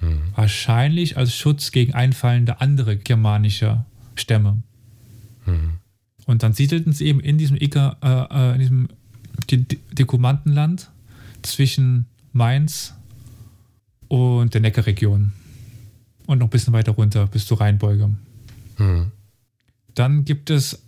Hm. 0.00 0.20
wahrscheinlich 0.34 1.16
als 1.16 1.34
Schutz 1.34 1.70
gegen 1.70 1.94
einfallende 1.94 2.60
andere 2.60 2.96
germanische 2.96 3.84
Stämme. 4.16 4.62
Hm. 5.44 5.74
Und 6.26 6.42
dann 6.42 6.52
siedelten 6.52 6.92
sie 6.92 7.06
eben 7.06 7.20
in 7.20 7.38
diesem, 7.38 7.56
Ica, 7.56 7.96
äh, 8.02 8.50
äh, 8.50 8.54
in 8.54 8.58
diesem 8.58 8.88
De 9.50 9.58
De 9.58 9.78
Dekumantenland 9.92 10.90
zwischen 11.42 12.06
Mainz 12.32 12.94
und 14.08 14.54
der 14.54 14.60
Neckarregion. 14.60 15.32
Und 16.26 16.38
noch 16.38 16.46
ein 16.46 16.50
bisschen 16.50 16.72
weiter 16.72 16.92
runter 16.92 17.26
bis 17.26 17.46
zur 17.46 17.60
Rheinbeuge. 17.60 18.10
Hm. 18.76 19.10
Dann 19.94 20.24
gibt 20.24 20.50
es 20.50 20.82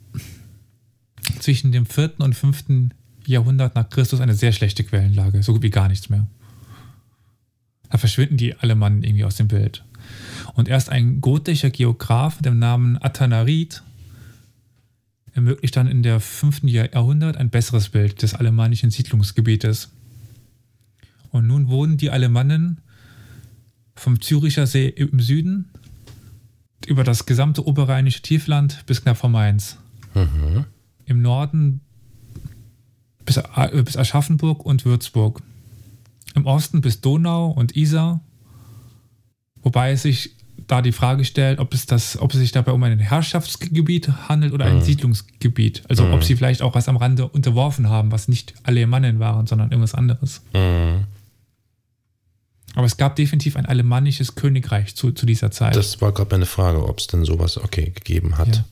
zwischen 1.41 1.73
dem 1.73 1.87
4. 1.87 2.21
und 2.21 2.35
5. 2.35 2.65
Jahrhundert 3.29 3.75
nach 3.75 3.89
Christus 3.89 4.21
eine 4.21 4.35
sehr 4.35 4.53
schlechte 4.53 4.85
Quellenlage, 4.85 5.43
so 5.43 5.53
gut 5.53 5.63
wie 5.63 5.71
gar 5.71 5.89
nichts 5.89 6.09
mehr. 6.09 6.27
Da 7.91 7.99
verschwinden 7.99 8.37
die 8.37 8.55
Alemannen 8.57 9.03
irgendwie 9.03 9.25
aus 9.25 9.37
dem 9.37 9.49
Bild. 9.49 9.85
Und 10.55 10.69
erst 10.69 10.91
ein 10.91 11.21
gotischer 11.21 11.71
Geograf 11.71 12.37
mit 12.37 12.47
dem 12.47 12.59
Namen 12.59 13.01
Athanarit 13.01 13.83
ermöglicht 15.33 15.77
dann 15.77 15.89
in 15.89 16.03
der 16.03 16.21
5. 16.21 16.65
Jahrhundert 16.65 17.37
ein 17.37 17.51
besseres 17.51 17.89
Bild 17.89 18.23
des 18.23 18.35
alemannischen 18.35 18.91
Siedlungsgebietes. 18.91 19.91
Und 21.31 21.47
nun 21.47 21.69
wohnen 21.69 21.97
die 21.97 22.11
Alemannen 22.11 22.81
vom 23.97 24.21
Züricher 24.21 24.67
See 24.67 24.89
im 24.89 25.21
Süden 25.21 25.71
über 26.87 27.05
das 27.05 27.27
gesamte 27.27 27.67
oberrheinische 27.67 28.23
Tiefland 28.23 28.85
bis 28.87 29.03
knapp 29.03 29.17
vor 29.17 29.31
Mainz. 29.31 29.79
Mhm. 30.15 30.65
Im 31.07 31.23
Norden 31.23 31.81
bis, 33.25 33.41
bis 33.85 33.97
Aschaffenburg 33.97 34.65
und 34.65 34.85
Würzburg. 34.85 35.43
Im 36.35 36.47
Osten 36.47 36.81
bis 36.81 37.01
Donau 37.01 37.49
und 37.51 37.77
Isar. 37.77 38.21
Wobei 39.63 39.95
sich 39.97 40.35
da 40.67 40.83
die 40.83 40.93
Frage 40.93 41.25
stellt, 41.25 41.59
ob 41.59 41.75
es, 41.75 41.87
das, 41.87 42.19
ob 42.21 42.33
es 42.33 42.39
sich 42.41 42.53
dabei 42.53 42.73
um 42.73 42.83
ein 42.83 42.99
Herrschaftsgebiet 42.99 44.09
handelt 44.29 44.53
oder 44.53 44.65
ein 44.67 44.77
Mhm. 44.79 44.83
Siedlungsgebiet. 44.83 45.83
Also 45.89 46.05
Mhm. 46.05 46.13
ob 46.15 46.25
sie 46.25 46.37
vielleicht 46.37 46.63
auch 46.63 46.75
was 46.75 46.89
am 46.89 46.97
Rande 46.97 47.27
unterworfen 47.29 47.89
haben, 47.89 48.13
was 48.13 48.29
nicht 48.29 48.55
Alemannen 48.63 49.19
waren, 49.21 49.47
sondern 49.47 49.71
irgendwas 49.71 49.95
anderes. 49.95 50.43
Hm. 50.53 51.05
Aber 52.77 52.87
es 52.87 52.97
gab 52.97 53.15
definitiv 53.17 53.57
ein 53.57 53.67
alemannisches 53.67 54.35
Königreich 54.35 54.97
zu, 54.97 55.13
zu 55.13 55.27
dieser 55.27 55.51
Zeit. 55.51 55.77
Das 55.77 56.01
war 56.01 56.13
gerade 56.13 56.35
meine 56.35 56.47
Frage, 56.47 56.87
ob 56.89 56.99
es 56.99 57.07
denn 57.07 57.25
sowas 57.25 57.57
okay 57.59 57.91
gegeben 57.95 58.37
hat. 58.39 58.57
Ja. 58.57 58.65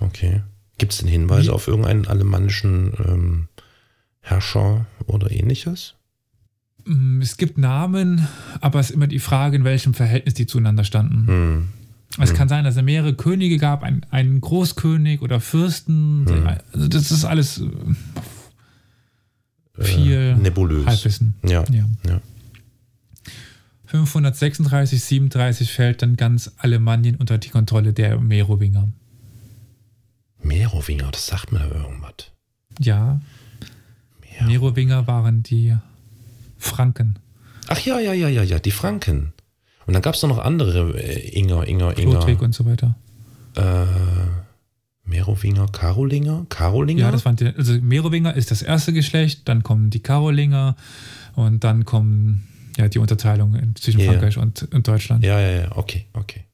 Okay. 0.00 0.42
Gibt 0.78 0.92
es 0.92 0.98
denn 0.98 1.08
Hinweise 1.08 1.48
Wie- 1.48 1.50
auf 1.54 1.66
irgendeinen 1.68 2.06
alemannischen 2.06 2.92
ähm, 3.06 3.48
Herrscher 4.20 4.86
oder 5.06 5.30
ähnliches? 5.30 5.94
Mm, 6.84 7.20
Es 7.20 7.36
gibt 7.36 7.58
Namen, 7.58 8.26
aber 8.60 8.80
es 8.80 8.90
ist 8.90 8.94
immer 8.96 9.06
die 9.06 9.18
Frage, 9.18 9.56
in 9.56 9.64
welchem 9.64 9.94
Verhältnis 9.94 10.34
die 10.34 10.46
zueinander 10.46 10.84
standen. 10.84 11.26
Hm. 11.26 11.68
Es 12.18 12.30
Hm. 12.30 12.36
kann 12.36 12.48
sein, 12.48 12.64
dass 12.64 12.76
es 12.76 12.82
mehrere 12.82 13.14
Könige 13.14 13.56
gab, 13.58 13.82
ein- 13.82 14.04
einen 14.10 14.40
Großkönig 14.40 15.22
oder 15.22 15.40
Fürsten. 15.40 16.26
Hm. 16.28 16.46
Also 16.72 16.88
das 16.88 17.10
ist 17.10 17.24
alles 17.24 17.60
äh, 17.60 17.70
viel 19.84 20.12
Äh, 20.12 20.34
nebulös. 20.36 20.86
Halbwissen. 20.86 21.34
Ja. 21.44 21.64
Ja. 21.70 21.84
Ja. 22.06 22.20
536, 23.86 25.02
37 25.04 25.72
fällt 25.72 26.02
dann 26.02 26.16
ganz 26.16 26.52
Alemannien 26.58 27.16
unter 27.16 27.38
die 27.38 27.48
Kontrolle 27.48 27.92
der 27.92 28.20
Merowinger. 28.20 28.88
Merowinger, 30.42 31.10
das 31.10 31.26
sagt 31.26 31.50
mir 31.52 31.58
da 31.58 31.66
irgendwas. 31.66 32.30
Ja, 32.78 33.20
Mer 34.40 34.48
Merowinger 34.48 35.06
waren 35.06 35.42
die 35.42 35.76
Franken. 36.58 37.18
Ach 37.68 37.78
ja, 37.80 37.98
ja, 38.00 38.12
ja, 38.12 38.28
ja, 38.28 38.42
ja, 38.42 38.58
die 38.58 38.70
Franken. 38.70 39.32
Und 39.86 39.94
dann 39.94 40.02
gab 40.02 40.14
es 40.14 40.22
noch 40.22 40.38
andere 40.38 41.00
äh, 41.00 41.28
Inger, 41.30 41.66
Inger, 41.66 41.96
Inger. 41.98 42.14
Ludwig 42.14 42.40
und 42.42 42.54
so 42.54 42.64
weiter. 42.66 42.96
Äh, 43.56 43.86
Merowinger, 45.04 45.66
Karolinger? 45.66 46.46
Karolinger? 46.48 47.00
Ja, 47.00 47.10
das 47.10 47.24
waren 47.24 47.36
die, 47.36 47.46
also 47.46 47.72
Merowinger 47.80 48.34
ist 48.34 48.50
das 48.50 48.62
erste 48.62 48.92
Geschlecht, 48.92 49.48
dann 49.48 49.62
kommen 49.62 49.90
die 49.90 50.00
Karolinger 50.00 50.76
und 51.34 51.64
dann 51.64 51.84
kommen 51.84 52.46
ja 52.76 52.88
die 52.88 52.98
Unterteilung 52.98 53.74
zwischen 53.74 54.00
Ja. 54.00 54.12
Frankreich 54.12 54.38
und, 54.38 54.68
und 54.72 54.86
Deutschland. 54.86 55.24
Ja, 55.24 55.40
ja, 55.40 55.62
ja, 55.62 55.76
okay, 55.76 56.06
okay. 56.12 56.44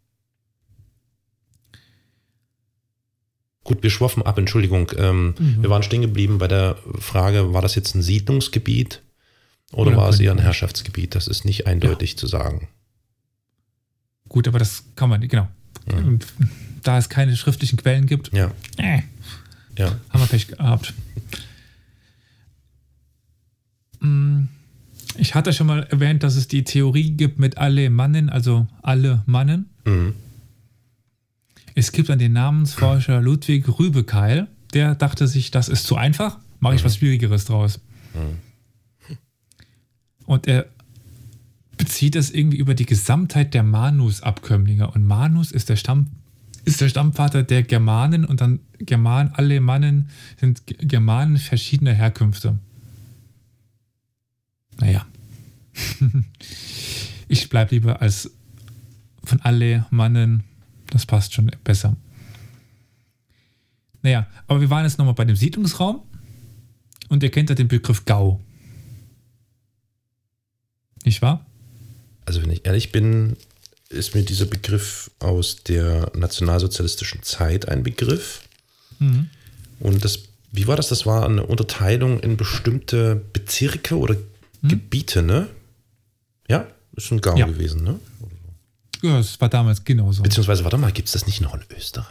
Gut, 3.66 3.82
wir 3.82 3.90
schwaffen 3.90 4.22
ab, 4.22 4.38
Entschuldigung. 4.38 4.92
Ähm, 4.96 5.34
Mhm. 5.38 5.62
Wir 5.62 5.70
waren 5.70 5.82
stehen 5.82 6.00
geblieben 6.02 6.38
bei 6.38 6.46
der 6.48 6.76
Frage, 7.00 7.52
war 7.52 7.62
das 7.62 7.74
jetzt 7.74 7.94
ein 7.96 8.02
Siedlungsgebiet 8.02 9.02
oder, 9.72 9.88
Oder 9.90 9.96
war 9.96 10.08
es 10.08 10.20
eher 10.20 10.30
ein. 10.30 10.38
Herrschaftsgebiet? 10.38 11.14
Das 11.16 11.26
ist 11.26 11.44
nicht 11.44 11.66
eindeutig 11.66 12.16
zu 12.16 12.28
sagen. 12.28 12.68
Gut, 14.28 14.46
aber 14.46 14.60
das 14.60 14.84
kann 14.94 15.08
man, 15.08 15.20
genau. 15.26 15.48
Ja. 15.90 15.96
Und 15.98 16.26
da 16.84 16.96
es 16.98 17.08
keine 17.08 17.36
schriftlichen 17.36 17.76
Quellen 17.76 18.06
gibt, 18.06 18.32
Ja, 18.32 18.52
äh, 18.76 19.00
ja. 19.76 19.96
haben 20.10 20.20
wir 20.20 20.26
Pech 20.26 20.46
gehabt. 20.48 20.94
Mm, 24.00 24.44
Ich 25.18 25.34
hatte 25.34 25.52
schon 25.52 25.66
mal 25.66 25.82
erwähnt, 25.84 26.22
dass 26.22 26.36
es 26.36 26.46
die 26.46 26.62
Theorie 26.62 27.10
gibt 27.10 27.38
mit 27.38 27.56
alle 27.58 27.88
Mannen, 27.90 28.28
also 28.28 28.66
alle 28.82 29.22
Mannen. 29.26 29.70
Mhm. 29.84 30.14
Es 31.76 31.92
gibt 31.92 32.08
dann 32.08 32.18
den 32.18 32.32
Namensforscher 32.32 33.20
Ludwig 33.20 33.78
Rübekeil, 33.78 34.48
der 34.72 34.94
dachte 34.94 35.28
sich, 35.28 35.50
das 35.50 35.68
ist 35.68 35.84
zu 35.84 35.96
einfach, 35.96 36.38
mache 36.58 36.74
ich 36.74 36.82
was 36.82 36.96
Schwierigeres 36.96 37.44
draus. 37.44 37.80
Und 40.24 40.46
er 40.48 40.66
bezieht 41.76 42.16
es 42.16 42.30
irgendwie 42.30 42.56
über 42.56 42.74
die 42.74 42.86
Gesamtheit 42.86 43.52
der 43.52 43.62
Manus-Abkömmlinge. 43.62 44.90
Und 44.90 45.04
Manus 45.04 45.52
ist 45.52 45.68
der, 45.68 45.76
Stamm, 45.76 46.06
ist 46.64 46.80
der 46.80 46.88
Stammvater 46.88 47.42
der 47.42 47.62
Germanen 47.62 48.24
und 48.24 48.40
dann 48.40 48.60
German, 48.78 49.28
alle 49.34 49.60
Mannen 49.60 50.08
sind 50.40 50.62
Germanen 50.66 51.36
verschiedener 51.36 51.92
Herkünfte. 51.92 52.58
Naja, 54.80 55.04
ich 57.28 57.50
bleibe 57.50 57.74
lieber 57.74 58.00
als 58.00 58.30
von 59.22 59.42
alle 59.42 59.84
Mannen. 59.90 60.44
Das 60.90 61.06
passt 61.06 61.34
schon 61.34 61.50
besser. 61.64 61.96
Naja, 64.02 64.26
aber 64.46 64.60
wir 64.60 64.70
waren 64.70 64.84
jetzt 64.84 64.98
nochmal 64.98 65.14
bei 65.14 65.24
dem 65.24 65.36
Siedlungsraum 65.36 66.02
und 67.08 67.22
ihr 67.22 67.30
kennt 67.30 67.48
ja 67.48 67.54
den 67.54 67.68
Begriff 67.68 68.04
Gau. 68.04 68.40
Nicht 71.04 71.22
wahr? 71.22 71.44
Also 72.24 72.42
wenn 72.42 72.50
ich 72.50 72.66
ehrlich 72.66 72.92
bin, 72.92 73.36
ist 73.88 74.14
mir 74.14 74.22
dieser 74.22 74.46
Begriff 74.46 75.10
aus 75.18 75.56
der 75.62 76.10
nationalsozialistischen 76.14 77.22
Zeit 77.22 77.68
ein 77.68 77.82
Begriff. 77.82 78.42
Mhm. 78.98 79.30
Und 79.78 80.04
das, 80.04 80.20
wie 80.52 80.66
war 80.66 80.76
das? 80.76 80.88
Das 80.88 81.06
war 81.06 81.24
eine 81.24 81.44
Unterteilung 81.46 82.20
in 82.20 82.36
bestimmte 82.36 83.16
Bezirke 83.32 83.96
oder 83.98 84.16
Gebiete, 84.62 85.22
ne? 85.22 85.48
Ja, 86.48 86.66
ist 86.96 87.12
ein 87.12 87.20
Gau 87.20 87.36
Ja. 87.36 87.46
gewesen, 87.46 87.84
ne? 87.84 88.00
Ja, 89.02 89.18
es 89.18 89.40
war 89.40 89.48
damals 89.48 89.84
genauso. 89.84 90.22
Beziehungsweise, 90.22 90.64
warte 90.64 90.78
mal, 90.78 90.92
gibt 90.92 91.08
es 91.08 91.12
das 91.12 91.26
nicht 91.26 91.40
noch 91.40 91.54
in 91.54 91.60
Österreich? 91.76 92.06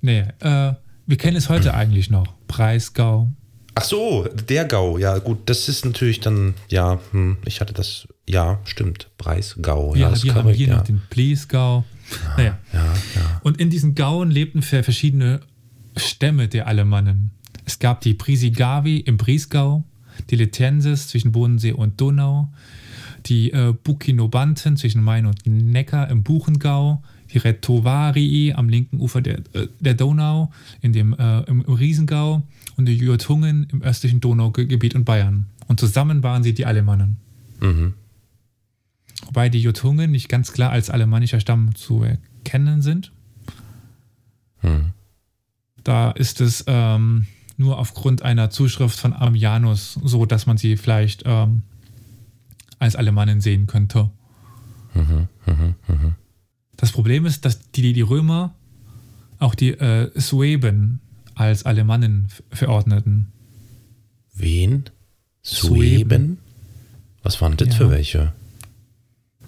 Nee, 0.00 0.24
äh, 0.40 0.74
wir 1.06 1.16
kennen 1.16 1.36
es 1.36 1.48
heute 1.48 1.74
eigentlich 1.74 2.10
noch. 2.10 2.34
Breisgau. 2.48 3.32
Ach 3.76 3.82
so, 3.84 4.24
der 4.48 4.66
Gau, 4.66 4.98
ja 4.98 5.18
gut, 5.18 5.38
das 5.46 5.68
ist 5.68 5.84
natürlich 5.84 6.20
dann, 6.20 6.54
ja, 6.68 7.00
hm, 7.10 7.38
ich 7.44 7.60
hatte 7.60 7.72
das, 7.72 8.06
ja, 8.28 8.60
stimmt, 8.64 9.10
Breisgau, 9.18 9.94
Wir, 9.94 10.02
ja, 10.02 10.10
das 10.10 10.18
ist 10.20 10.24
wir 10.26 10.34
haben 10.34 10.48
hier 10.50 10.68
ja. 10.68 10.76
noch 10.76 10.84
den 10.84 11.02
Bliesgau. 11.10 11.84
Naja. 12.36 12.58
ja, 12.72 12.84
ja. 12.84 13.40
Und 13.42 13.58
in 13.60 13.70
diesen 13.70 13.94
Gauen 13.94 14.30
lebten 14.30 14.62
ver- 14.62 14.84
verschiedene 14.84 15.40
Stämme 15.96 16.48
der 16.48 16.66
Alemannen. 16.68 17.30
Es 17.64 17.78
gab 17.78 18.02
die 18.02 18.14
Prisigavi 18.14 18.98
im 18.98 19.16
Briesgau, 19.16 19.84
die 20.30 20.36
Letenses 20.36 21.08
zwischen 21.08 21.32
Bodensee 21.32 21.72
und 21.72 22.00
Donau, 22.00 22.52
die 23.26 23.52
äh, 23.52 23.72
Bukinobanten 23.72 24.76
zwischen 24.76 25.02
Main 25.02 25.26
und 25.26 25.46
Neckar 25.46 26.08
im 26.10 26.22
Buchengau, 26.22 27.02
die 27.32 27.38
Retovarii 27.38 28.52
am 28.52 28.68
linken 28.68 29.00
Ufer 29.00 29.22
der, 29.22 29.38
äh, 29.54 29.68
der 29.80 29.94
Donau 29.94 30.52
in 30.80 30.92
dem, 30.92 31.14
äh, 31.14 31.40
im, 31.42 31.62
im 31.62 31.72
Riesengau 31.72 32.42
und 32.76 32.86
die 32.86 32.96
Jurtungen 32.96 33.66
im 33.72 33.82
östlichen 33.82 34.20
Donaugebiet 34.20 34.94
und 34.94 35.04
Bayern. 35.04 35.46
Und 35.66 35.80
zusammen 35.80 36.22
waren 36.22 36.42
sie 36.42 36.54
die 36.54 36.66
Alemannen. 36.66 37.16
Mhm. 37.60 37.94
Wobei 39.26 39.48
die 39.48 39.60
Jurtungen 39.60 40.10
nicht 40.10 40.28
ganz 40.28 40.52
klar 40.52 40.70
als 40.70 40.90
alemannischer 40.90 41.40
Stamm 41.40 41.74
zu 41.74 42.02
erkennen 42.02 42.82
sind. 42.82 43.12
Hm. 44.58 44.92
Da 45.82 46.10
ist 46.10 46.40
es 46.40 46.64
ähm, 46.66 47.26
nur 47.56 47.78
aufgrund 47.78 48.22
einer 48.22 48.50
Zuschrift 48.50 48.98
von 48.98 49.12
Ammianus 49.12 49.98
so, 50.02 50.26
dass 50.26 50.46
man 50.46 50.56
sie 50.56 50.76
vielleicht 50.76 51.22
ähm, 51.26 51.62
als 52.84 52.96
Alemannen 52.96 53.40
sehen 53.40 53.66
könnte. 53.66 54.10
Mhm. 54.94 55.28
Mhm. 55.46 55.74
Mhm. 55.88 56.14
Das 56.76 56.92
Problem 56.92 57.24
ist, 57.26 57.44
dass 57.44 57.70
die, 57.72 57.92
die 57.94 58.00
Römer 58.02 58.54
auch 59.38 59.54
die 59.54 59.70
äh, 59.70 60.10
Sueben 60.20 61.00
als 61.34 61.64
Alemannen 61.64 62.28
verordneten. 62.50 63.32
Wen? 64.34 64.84
Sueben. 65.42 65.78
Sueben? 66.08 66.38
Was 67.22 67.40
waren 67.40 67.56
das 67.56 67.68
Ja. 67.68 67.74
für 67.74 67.90
welche? 67.90 68.32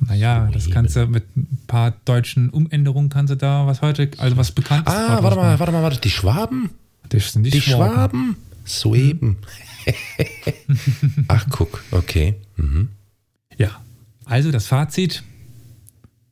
Naja, 0.00 0.48
das 0.52 0.64
Sueben. 0.64 0.74
kannst 0.74 0.96
du 0.96 1.06
mit 1.06 1.24
ein 1.36 1.58
paar 1.66 1.90
deutschen 2.04 2.50
Umänderungen 2.50 3.08
kannst 3.10 3.30
du 3.32 3.36
da 3.36 3.66
was 3.66 3.82
heute, 3.82 4.10
also 4.18 4.36
was 4.36 4.52
bekannt 4.52 4.86
ist. 4.88 4.94
Ah, 4.94 5.22
warte 5.22 5.36
mal, 5.36 5.58
warte 5.58 5.72
mal, 5.72 5.82
warte, 5.82 6.00
die 6.00 6.10
Schwaben? 6.10 6.70
Das 7.08 7.32
sind 7.32 7.44
die, 7.44 7.50
Die 7.50 7.60
Schwaben. 7.60 7.92
Schwaben? 7.94 8.36
Sueben. 8.64 9.36
Ach, 11.28 11.46
guck, 11.50 11.82
okay. 11.92 12.34
Mhm. 12.56 12.88
Ja, 13.56 13.82
also 14.24 14.50
das 14.50 14.66
Fazit. 14.66 15.22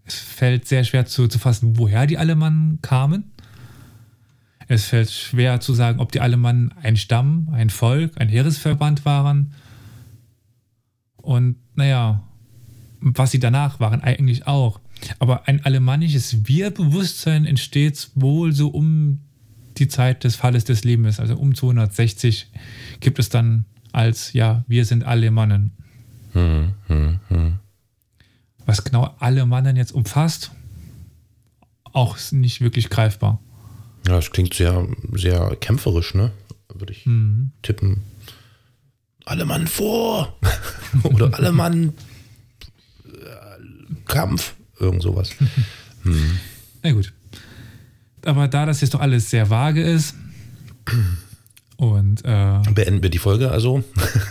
Es 0.05 0.19
fällt 0.19 0.69
sehr 0.69 0.85
schwer 0.85 1.07
zu, 1.07 1.29
zu 1.29 1.39
fassen, 1.39 1.79
woher 1.79 2.07
die 2.07 2.19
Alemannen 2.19 2.81
kamen. 2.83 3.33
Es 4.69 4.87
fällt 4.87 5.11
schwer 5.11 5.61
zu 5.61 5.75
sagen, 5.75 6.01
ob 6.01 6.13
die 6.13 6.21
Alemannen 6.21 6.73
ein 6.83 6.97
Stamm, 6.97 7.49
ein 7.53 7.71
Volk, 7.71 8.13
ein 8.21 8.29
Heeresverband 8.29 9.05
waren. 9.05 9.55
Und 11.17 11.57
naja, 11.75 12.23
was 13.01 13.31
sie 13.31 13.39
danach 13.39 13.81
waren, 13.81 14.03
eigentlich 14.03 14.47
auch. 14.47 14.81
Aber 15.19 15.49
ein 15.49 15.65
alemannisches 15.65 16.47
Wir-Bewusstsein 16.47 17.47
entsteht 17.47 18.11
wohl 18.15 18.53
so 18.53 18.69
um 18.69 19.21
die 19.77 19.89
Zeit 19.89 20.25
des 20.25 20.37
Falles 20.37 20.65
des 20.65 20.85
Lebens, 20.85 21.19
also 21.19 21.37
um 21.37 21.55
260 21.55 22.51
gibt 23.01 23.19
es 23.19 23.29
dann 23.29 23.65
als, 23.93 24.33
ja, 24.33 24.65
wir 24.69 24.85
sind 24.85 25.05
Alemannen. 25.05 25.73
Was 28.67 28.85
genau 28.85 29.15
alle 29.19 29.47
Mannen 29.47 29.77
jetzt 29.77 29.93
umfasst, 29.93 30.51
auch 31.93 32.17
nicht 32.33 32.61
wirklich 32.61 32.91
greifbar. 32.91 33.41
Ja, 34.07 34.17
das 34.17 34.31
klingt 34.31 34.53
sehr, 34.55 34.87
sehr 35.13 35.57
kämpferisch, 35.57 36.15
ne? 36.15 36.31
Würde 36.73 36.93
ich 36.93 37.07
Mhm. 37.07 37.53
tippen. 37.63 38.03
Alle 39.27 39.45
Mann 39.47 39.67
vor! 39.67 40.37
Oder 41.05 41.33
alle 41.35 41.53
Mann 41.53 41.93
äh, 43.05 43.95
Kampf. 44.07 44.55
Irgend 44.79 45.03
sowas. 45.03 45.31
Na 46.83 46.93
gut. 46.93 47.13
Aber 48.27 48.49
da 48.49 48.67
das 48.67 48.81
jetzt 48.81 48.93
doch 48.95 49.01
alles 49.01 49.31
sehr 49.31 49.49
vage 49.51 49.83
ist 49.83 50.15
und 51.77 52.25
äh, 52.25 52.59
Beenden 52.73 53.03
wir 53.03 53.11
die 53.11 53.19
Folge 53.19 53.51
also? 53.51 53.85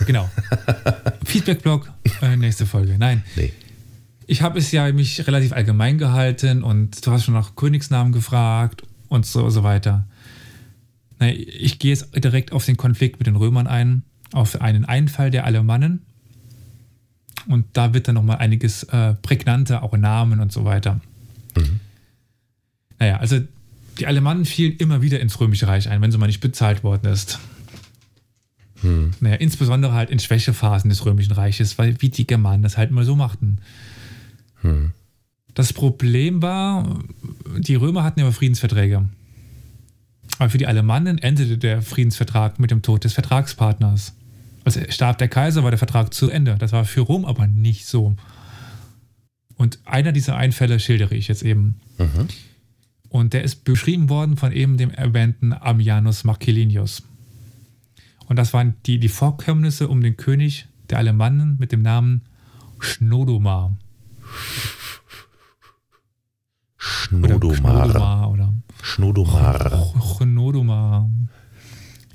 genau. 0.06 0.30
Feedback-Blog, 1.24 1.90
äh, 2.22 2.36
nächste 2.36 2.66
Folge. 2.66 2.96
Nein, 2.98 3.22
Nee. 3.36 3.52
ich 4.26 4.42
habe 4.42 4.58
es 4.58 4.70
ja 4.72 4.90
mich 4.92 5.26
relativ 5.26 5.52
allgemein 5.52 5.98
gehalten 5.98 6.62
und 6.62 7.04
du 7.06 7.10
hast 7.10 7.24
schon 7.24 7.34
nach 7.34 7.56
Königsnamen 7.56 8.12
gefragt 8.12 8.82
und 9.08 9.26
so, 9.26 9.48
so 9.50 9.62
weiter. 9.62 10.06
Ich 11.20 11.78
gehe 11.78 11.90
jetzt 11.92 12.08
direkt 12.22 12.52
auf 12.52 12.64
den 12.66 12.76
Konflikt 12.76 13.18
mit 13.18 13.26
den 13.26 13.36
Römern 13.36 13.66
ein, 13.66 14.02
auf 14.32 14.60
einen 14.60 14.84
Einfall 14.84 15.30
der 15.30 15.44
Alemannen. 15.44 16.02
Und 17.48 17.66
da 17.74 17.94
wird 17.94 18.08
dann 18.08 18.14
nochmal 18.14 18.38
einiges 18.38 18.84
äh, 18.84 19.14
prägnanter, 19.14 19.82
auch 19.82 19.96
Namen 19.96 20.40
und 20.40 20.52
so 20.52 20.64
weiter. 20.64 21.00
Naja, 22.98 23.18
also 23.18 23.40
die 23.98 24.06
Alemannen 24.06 24.44
fielen 24.44 24.76
immer 24.78 25.02
wieder 25.02 25.20
ins 25.20 25.38
Römische 25.40 25.66
Reich 25.66 25.88
ein, 25.88 26.00
wenn 26.00 26.10
sie 26.10 26.18
mal 26.18 26.26
nicht 26.26 26.40
bezahlt 26.40 26.82
worden 26.82 27.06
ist. 27.12 27.38
Naja, 29.20 29.36
insbesondere 29.36 29.92
halt 29.92 30.10
in 30.10 30.18
Schwächephasen 30.18 30.90
des 30.90 31.04
Römischen 31.04 31.32
Reiches, 31.32 31.78
weil 31.78 32.00
wie 32.00 32.10
die 32.10 32.26
Germanen 32.26 32.62
das 32.62 32.76
halt 32.76 32.90
immer 32.90 33.04
so 33.04 33.16
machten. 33.16 33.58
Das 35.54 35.72
Problem 35.72 36.42
war, 36.42 37.00
die 37.58 37.74
Römer 37.74 38.02
hatten 38.02 38.20
immer 38.20 38.32
Friedensverträge. 38.32 39.08
Aber 40.38 40.50
für 40.50 40.58
die 40.58 40.66
Alemannen 40.66 41.18
endete 41.18 41.58
der 41.58 41.82
Friedensvertrag 41.82 42.58
mit 42.58 42.70
dem 42.70 42.82
Tod 42.82 43.04
des 43.04 43.12
Vertragspartners. 43.12 44.14
Also 44.64 44.80
starb 44.88 45.18
der 45.18 45.28
Kaiser, 45.28 45.62
war 45.62 45.70
der 45.70 45.78
Vertrag 45.78 46.12
zu 46.12 46.30
Ende. 46.30 46.56
Das 46.58 46.72
war 46.72 46.84
für 46.84 47.02
Rom 47.02 47.24
aber 47.24 47.46
nicht 47.46 47.86
so. 47.86 48.16
Und 49.56 49.78
einer 49.84 50.10
dieser 50.10 50.36
Einfälle 50.36 50.80
schildere 50.80 51.14
ich 51.14 51.28
jetzt 51.28 51.42
eben. 51.42 51.76
Mhm. 51.98 52.28
Und 53.08 53.32
der 53.32 53.44
ist 53.44 53.64
beschrieben 53.64 54.08
worden 54.08 54.36
von 54.36 54.50
eben 54.50 54.76
dem 54.76 54.90
erwähnten 54.90 55.52
Ammianus 55.52 56.24
Marcellinius. 56.24 57.02
Und 58.26 58.36
das 58.36 58.52
waren 58.52 58.74
die, 58.86 58.98
die 58.98 59.08
Vorkommnisse 59.08 59.88
um 59.88 60.00
den 60.00 60.16
König 60.16 60.66
der 60.90 60.98
Alemannen 60.98 61.56
mit 61.58 61.72
dem 61.72 61.82
Namen 61.82 62.22
Schnodomar. 62.80 63.76
Oder 67.12 67.34
Schnodomar. 67.34 67.84
Schnodomar 67.86 68.30
oder 68.30 68.54
Schnodomar. 68.82 69.92
Schnodomar. 70.16 71.10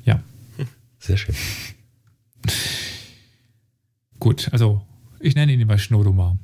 Ja, 0.04 0.22
Sehr 1.00 1.18
schön. 1.18 1.36
gut. 4.20 4.50
Also, 4.52 4.82
ich 5.20 5.36
nenne 5.36 5.54
ihn 5.54 5.60
immer 5.60 5.78
Schnodomar. 5.78 6.38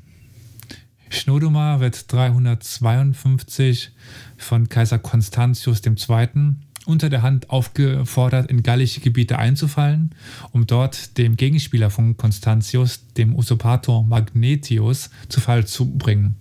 Schnodomar 1.09 1.79
wird 1.79 2.11
352 2.11 3.91
von 4.37 4.69
Kaiser 4.69 4.99
Constantius 4.99 5.81
II. 5.85 6.55
Unter 6.85 7.09
der 7.09 7.21
Hand 7.21 7.49
aufgefordert, 7.49 8.49
in 8.49 8.63
gallische 8.63 9.01
Gebiete 9.01 9.37
einzufallen, 9.39 10.13
um 10.51 10.67
dort 10.67 11.17
dem 11.17 11.35
Gegenspieler 11.35 11.89
von 11.89 12.17
Constantius, 12.17 13.07
dem 13.13 13.35
Usurpator 13.35 14.03
Magnetius, 14.03 15.09
zu 15.29 15.41
Fall 15.41 15.65
zu 15.65 15.97
bringen. 15.97 16.35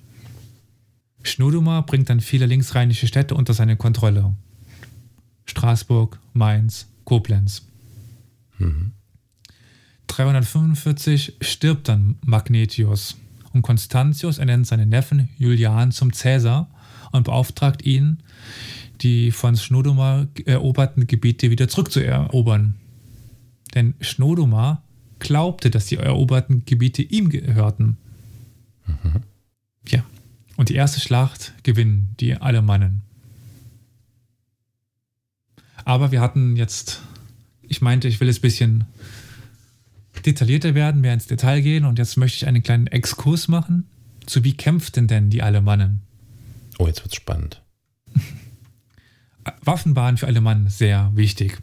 Schnodomar 1.23 1.87
bringt 1.87 2.11
dann 2.11 2.21
viele 2.21 2.47
linksrheinische 2.47 3.07
Städte 3.07 3.35
unter 3.35 3.55
seine 3.55 3.77
Kontrolle. 3.77 4.35
Straßburg, 5.47 6.19
Mainz, 6.33 6.87
Koblenz. 7.05 7.63
345 10.07 11.39
stirbt 11.41 11.89
dann 11.89 12.17
Magnetius 12.25 13.17
und 13.53 13.63
Constantius 13.63 14.39
ernennt 14.39 14.67
seinen 14.67 14.89
Neffen 14.89 15.29
Julian 15.39 15.93
zum 15.93 16.13
Cäsar 16.13 16.69
und 17.13 17.25
beauftragt 17.25 17.85
ihn, 17.85 18.19
die 19.01 19.31
von 19.31 19.57
Schnodomar 19.57 20.29
eroberten 20.45 21.07
Gebiete 21.07 21.51
wieder 21.51 21.69
zurückzuerobern. 21.69 22.75
Denn 23.75 23.95
Schnodomar 24.01 24.83
glaubte, 25.19 25.71
dass 25.71 25.87
die 25.87 25.97
eroberten 25.97 26.65
Gebiete 26.65 27.03
ihm 27.03 27.29
gehörten. 27.29 27.97
Ja. 29.89 30.05
Und 30.57 30.69
die 30.69 30.75
erste 30.75 31.01
Schlacht 31.01 31.53
gewinnen 31.63 32.15
die 32.21 32.37
Alemannen. 32.37 33.03
Aber 35.85 36.13
wir 36.13 36.21
hatten 36.21 36.57
jetzt, 36.57 37.03
ich 37.63 37.83
meinte, 37.83 38.09
ich 38.09 38.21
will 38.21 38.29
es 38.29 38.39
ein 38.39 38.43
bisschen 38.43 38.85
detaillierter 40.25 40.75
werden, 40.75 41.01
mehr 41.01 41.13
ins 41.13 41.27
Detail 41.27 41.61
gehen 41.61 41.85
und 41.85 41.99
jetzt 41.99 42.17
möchte 42.17 42.37
ich 42.37 42.47
einen 42.47 42.63
kleinen 42.63 42.87
Exkurs 42.87 43.49
machen 43.49 43.87
zu 44.27 44.45
wie 44.45 44.57
kämpften 44.57 45.07
denn 45.07 45.31
die 45.31 45.43
Alemannen? 45.43 46.03
Oh, 46.79 46.87
jetzt 46.87 47.05
wird's 47.05 47.17
spannend. 47.17 47.61
Waffen 49.66 49.96
waren 49.96 50.16
für 50.16 50.27
alle 50.27 50.40
Mann 50.40 50.68
sehr 50.68 51.11
wichtig. 51.14 51.59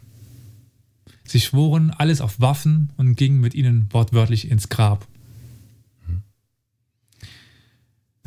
Sie 1.24 1.40
schworen 1.40 1.90
alles 1.90 2.20
auf 2.20 2.40
Waffen 2.40 2.90
und 2.96 3.16
gingen 3.16 3.40
mit 3.40 3.54
ihnen 3.54 3.88
wortwörtlich 3.92 4.50
ins 4.50 4.68
Grab. 4.68 5.06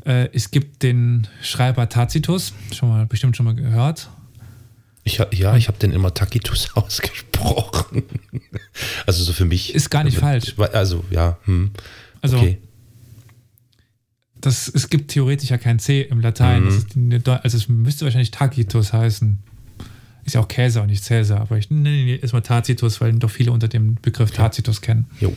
Äh, 0.05 0.29
es 0.33 0.51
gibt 0.51 0.83
den 0.83 1.27
Schreiber 1.41 1.89
Tacitus, 1.89 2.53
schon 2.71 2.89
mal 2.89 3.05
bestimmt 3.07 3.35
schon 3.35 3.45
mal 3.45 3.55
gehört. 3.55 4.09
Ich, 5.03 5.17
ja, 5.33 5.55
ich 5.55 5.67
habe 5.67 5.77
den 5.77 5.91
immer 5.91 6.13
Tacitus 6.13 6.71
ausgesprochen. 6.75 8.03
also 9.05 9.23
so 9.23 9.33
für 9.33 9.45
mich. 9.45 9.73
Ist 9.73 9.89
gar 9.89 10.03
nicht 10.03 10.21
damit, 10.21 10.55
falsch. 10.55 10.73
Also 10.73 11.03
ja. 11.09 11.37
Hm. 11.45 11.71
Also 12.21 12.37
okay. 12.37 12.59
das, 14.35 14.67
es 14.67 14.89
gibt 14.89 15.11
theoretisch 15.11 15.49
ja 15.49 15.57
kein 15.57 15.79
C 15.79 16.01
im 16.01 16.21
Latein. 16.21 16.63
Mhm. 16.63 17.11
Ist 17.11 17.27
also 17.27 17.57
es 17.57 17.67
müsste 17.67 18.05
wahrscheinlich 18.05 18.31
Tacitus 18.31 18.93
heißen. 18.93 19.39
Ist 20.25 20.33
ja 20.33 20.41
auch 20.41 20.47
Käse 20.47 20.81
und 20.81 20.87
nicht 20.87 21.03
Cäsar, 21.03 21.39
aber 21.39 21.57
ich 21.57 21.69
nenne 21.69 21.95
ihn 21.95 22.19
erstmal 22.19 22.41
Tacitus, 22.41 22.99
weil 22.99 23.13
ihn 23.13 23.19
doch 23.19 23.29
viele 23.29 23.51
unter 23.51 23.67
dem 23.67 23.95
Begriff 24.01 24.31
Tacitus 24.31 24.81
kennen. 24.81 25.05
Jo. 25.21 25.33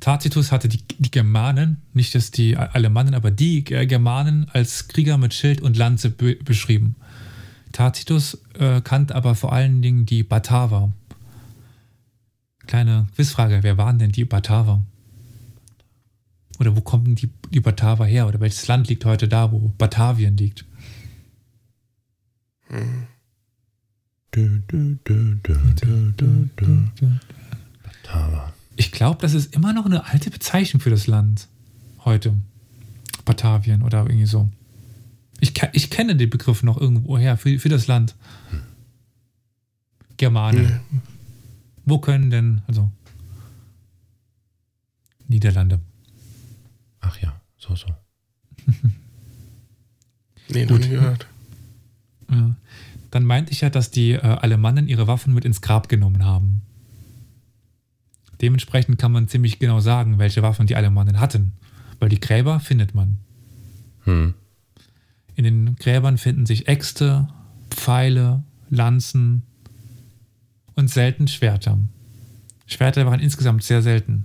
Tacitus 0.00 0.50
hatte 0.50 0.68
die, 0.68 0.82
die 0.98 1.10
Germanen, 1.10 1.82
nicht 1.92 2.14
dass 2.14 2.30
die 2.30 2.56
Alemannen, 2.56 3.14
aber 3.14 3.30
die 3.30 3.64
Germanen 3.64 4.48
als 4.52 4.88
Krieger 4.88 5.18
mit 5.18 5.34
Schild 5.34 5.60
und 5.60 5.76
Lanze 5.76 6.10
be 6.10 6.36
beschrieben. 6.36 6.96
Tacitus 7.72 8.40
äh, 8.58 8.80
kannte 8.80 9.14
aber 9.14 9.34
vor 9.34 9.52
allen 9.52 9.82
Dingen 9.82 10.06
die 10.06 10.22
Bataver. 10.22 10.92
Kleine 12.66 13.06
Quizfrage, 13.14 13.58
wer 13.62 13.76
waren 13.76 13.98
denn 13.98 14.12
die 14.12 14.24
Bataver? 14.24 14.82
Oder 16.58 16.74
wo 16.74 16.80
kommen 16.80 17.14
die, 17.14 17.28
die 17.50 17.60
Bataver 17.60 18.06
her? 18.06 18.26
Oder 18.26 18.40
welches 18.40 18.66
Land 18.66 18.88
liegt 18.88 19.04
heute 19.04 19.28
da, 19.28 19.52
wo 19.52 19.72
Batavien 19.76 20.36
liegt? 20.36 20.64
Bataver. 27.82 28.52
Ich 28.76 28.92
glaube, 28.92 29.20
das 29.20 29.34
ist 29.34 29.54
immer 29.54 29.72
noch 29.72 29.86
eine 29.86 30.04
alte 30.06 30.30
Bezeichnung 30.30 30.80
für 30.80 30.90
das 30.90 31.06
Land 31.06 31.48
heute. 32.04 32.34
Batavien 33.24 33.82
oder 33.82 34.04
irgendwie 34.04 34.26
so. 34.26 34.48
Ich, 35.40 35.52
ich 35.72 35.90
kenne 35.90 36.16
den 36.16 36.30
Begriff 36.30 36.62
noch 36.62 36.80
irgendwoher 36.80 37.36
für, 37.36 37.58
für 37.58 37.68
das 37.68 37.86
Land. 37.86 38.14
Germanen. 40.16 40.80
Wo 41.84 41.98
können 41.98 42.30
denn, 42.30 42.62
also 42.66 42.90
Niederlande. 45.28 45.80
Ach 47.00 47.18
ja, 47.20 47.40
so, 47.58 47.74
so. 47.76 47.86
Nee, 50.48 50.64
noch 50.64 50.78
nie 50.78 50.88
gehört. 50.88 51.26
Ja. 52.30 52.56
Dann 53.10 53.24
meinte 53.24 53.52
ich 53.52 53.60
ja, 53.60 53.70
dass 53.70 53.90
die 53.90 54.12
äh, 54.12 54.20
Alemannen 54.20 54.88
ihre 54.88 55.06
Waffen 55.06 55.32
mit 55.34 55.44
ins 55.44 55.60
Grab 55.60 55.88
genommen 55.88 56.24
haben. 56.24 56.62
Dementsprechend 58.40 58.98
kann 58.98 59.12
man 59.12 59.28
ziemlich 59.28 59.58
genau 59.58 59.80
sagen, 59.80 60.18
welche 60.18 60.42
Waffen 60.42 60.66
die 60.66 60.76
Alemannen 60.76 61.20
hatten, 61.20 61.52
weil 61.98 62.08
die 62.08 62.20
Gräber 62.20 62.60
findet 62.60 62.94
man. 62.94 63.18
Hm. 64.04 64.34
In 65.34 65.44
den 65.44 65.76
Gräbern 65.76 66.18
finden 66.18 66.46
sich 66.46 66.68
Äxte, 66.68 67.28
Pfeile, 67.70 68.42
Lanzen 68.68 69.42
und 70.74 70.90
selten 70.90 71.28
Schwerter. 71.28 71.78
Schwerter 72.66 73.06
waren 73.06 73.20
insgesamt 73.20 73.62
sehr 73.62 73.82
selten. 73.82 74.24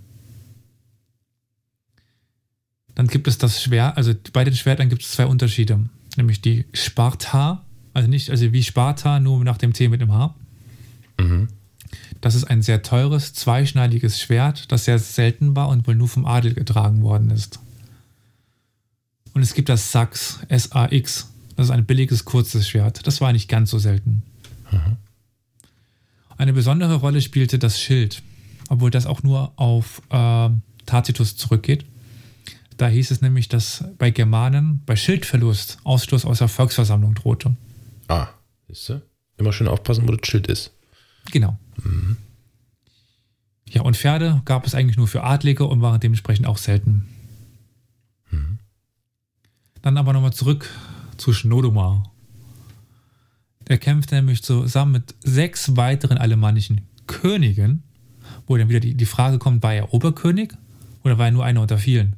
Dann 2.96 3.08
gibt 3.08 3.28
es 3.28 3.38
das 3.38 3.62
Schwert, 3.62 3.98
also 3.98 4.14
bei 4.34 4.44
den 4.44 4.56
Schwertern 4.56 4.90
gibt 4.90 5.04
es 5.04 5.12
zwei 5.12 5.26
Unterschiede. 5.26 5.90
Nämlich 6.18 6.42
die 6.42 6.66
Sparta, 6.74 7.66
also 7.94 8.10
nicht, 8.10 8.30
also 8.30 8.52
wie 8.52 8.64
Sparta, 8.64 9.20
nur 9.20 9.44
nach 9.44 9.58
dem 9.58 9.74
T 9.74 9.88
mit 9.90 10.02
dem 10.02 10.14
H. 10.14 10.36
Mhm. 11.20 11.48
Das 12.22 12.36
ist 12.36 12.46
ein 12.46 12.62
sehr 12.62 12.82
teures, 12.84 13.34
zweischneidiges 13.34 14.22
Schwert, 14.22 14.72
das 14.72 14.86
sehr 14.86 15.00
selten 15.00 15.56
war 15.56 15.70
und 15.70 15.88
wohl 15.88 15.96
nur 15.96 16.08
vom 16.08 16.26
Adel 16.26 16.54
getragen 16.54 17.02
worden 17.02 17.32
ist. 17.32 17.60
Und 19.34 19.42
es 19.42 19.54
gibt 19.54 19.70
das 19.70 19.92
Sax, 19.92 20.40
S-A-X. 20.48 21.32
Das 21.56 21.68
ist 21.68 21.72
ein 21.72 21.86
billiges, 21.86 22.26
kurzes 22.26 22.68
Schwert. 22.68 23.06
Das 23.08 23.22
war 23.22 23.34
nicht 23.34 23.50
ganz 23.50 23.70
so 23.70 23.80
selten. 23.80 24.24
Eine 26.38 26.54
besondere 26.54 26.96
Rolle 26.96 27.22
spielte 27.22 27.60
das 27.60 27.80
Schild, 27.80 28.24
obwohl 28.70 28.90
das 28.90 29.06
auch 29.06 29.24
nur 29.24 29.54
auf 29.58 30.02
äh, 30.10 30.50
Tacitus 30.86 31.36
zurückgeht. 31.36 31.86
Da 32.78 32.88
hieß 32.88 33.12
es 33.12 33.22
nämlich, 33.22 33.48
dass 33.48 33.84
bei 33.98 34.10
Germanen 34.10 34.82
bei 34.86 34.96
Schildverlust 34.96 35.78
Ausschluss 35.84 36.26
aus 36.26 36.40
der 36.40 36.48
Volksversammlung 36.48 37.14
drohte. 37.14 37.56
Ah, 38.12 38.28
siehst 38.68 38.90
du? 38.90 39.02
Immer 39.38 39.54
schön 39.54 39.70
aufpassen, 39.70 40.06
wo 40.06 40.12
das 40.12 40.28
Schild 40.28 40.48
ist. 40.48 40.74
Genau. 41.32 41.58
Ja, 43.70 43.84
und 43.84 43.96
Pferde 43.96 44.42
gab 44.44 44.68
es 44.68 44.76
eigentlich 44.76 44.98
nur 44.98 45.08
für 45.08 45.24
Adlige 45.24 45.64
und 45.64 45.82
waren 45.82 46.02
dementsprechend 46.02 46.46
auch 46.46 46.58
selten. 46.58 47.08
Dann 49.82 49.98
aber 49.98 50.12
nochmal 50.12 50.34
zurück 50.34 50.70
zu 51.16 51.32
Schnodomar. 51.32 52.12
Er 53.70 53.78
kämpfte 53.78 54.16
nämlich 54.16 54.44
zusammen 54.44 54.92
mit 54.92 55.16
sechs 55.24 55.78
weiteren 55.78 56.18
alemannischen 56.18 56.82
Königen, 57.08 57.84
wo 58.46 58.58
dann 58.58 58.68
wieder 58.68 58.82
die, 58.82 58.94
die 58.96 59.06
Frage 59.06 59.40
kommt, 59.40 59.64
war 59.64 59.74
er 59.74 59.94
Oberkönig 59.94 60.52
oder 61.06 61.18
war 61.18 61.28
er 61.28 61.32
nur 61.32 61.46
einer 61.46 61.62
unter 61.62 61.78
vielen? 61.78 62.18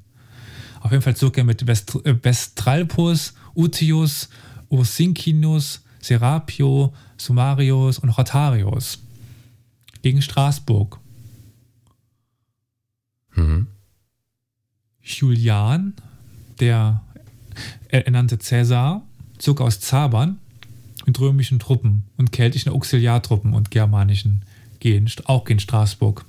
Auf 0.81 0.91
jeden 0.91 1.03
Fall 1.03 1.15
zog 1.15 1.37
er 1.37 1.43
mit 1.43 1.67
Vest, 1.67 1.95
äh, 2.03 2.15
Vestralpus, 2.15 3.35
Utius, 3.53 4.29
Ursincinus, 4.69 5.82
Serapio, 6.03 6.93
Sumarius 7.17 7.97
und 7.97 8.09
Rotarius 8.09 8.99
gegen 10.01 10.21
Straßburg. 10.21 10.99
Mhm. 13.35 13.67
Julian, 15.01 15.93
der 16.59 17.01
er 17.87 18.05
ernannte 18.05 18.37
Cäsar, 18.37 19.03
zog 19.37 19.61
aus 19.61 19.79
Zabern 19.79 20.39
mit 21.05 21.19
römischen 21.19 21.59
Truppen 21.59 22.03
und 22.17 22.31
keltischen 22.31 22.71
Auxiliartruppen 22.71 23.53
und 23.53 23.71
germanischen 23.71 24.43
gehen, 24.79 25.09
auch 25.25 25.45
gegen 25.45 25.59
Straßburg. 25.59 26.25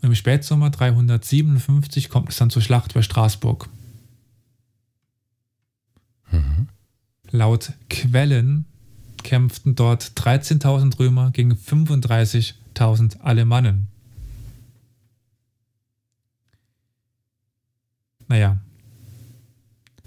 Und 0.00 0.08
im 0.08 0.14
Spätsommer 0.14 0.70
357 0.70 2.10
kommt 2.10 2.28
es 2.28 2.36
dann 2.36 2.50
zur 2.50 2.62
Schlacht 2.62 2.92
bei 2.92 3.02
Straßburg. 3.02 3.68
Laut 7.30 7.72
Quellen 7.90 8.64
kämpften 9.22 9.74
dort 9.74 10.12
13.000 10.16 10.98
Römer 10.98 11.30
gegen 11.30 11.52
35.000 11.52 13.20
Alemannen. 13.20 13.88
Naja, 18.28 18.58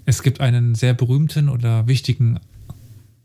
es 0.04 0.22
gibt 0.22 0.40
einen 0.40 0.74
sehr 0.74 0.94
berühmten 0.94 1.48
oder 1.48 1.86
wichtigen 1.86 2.38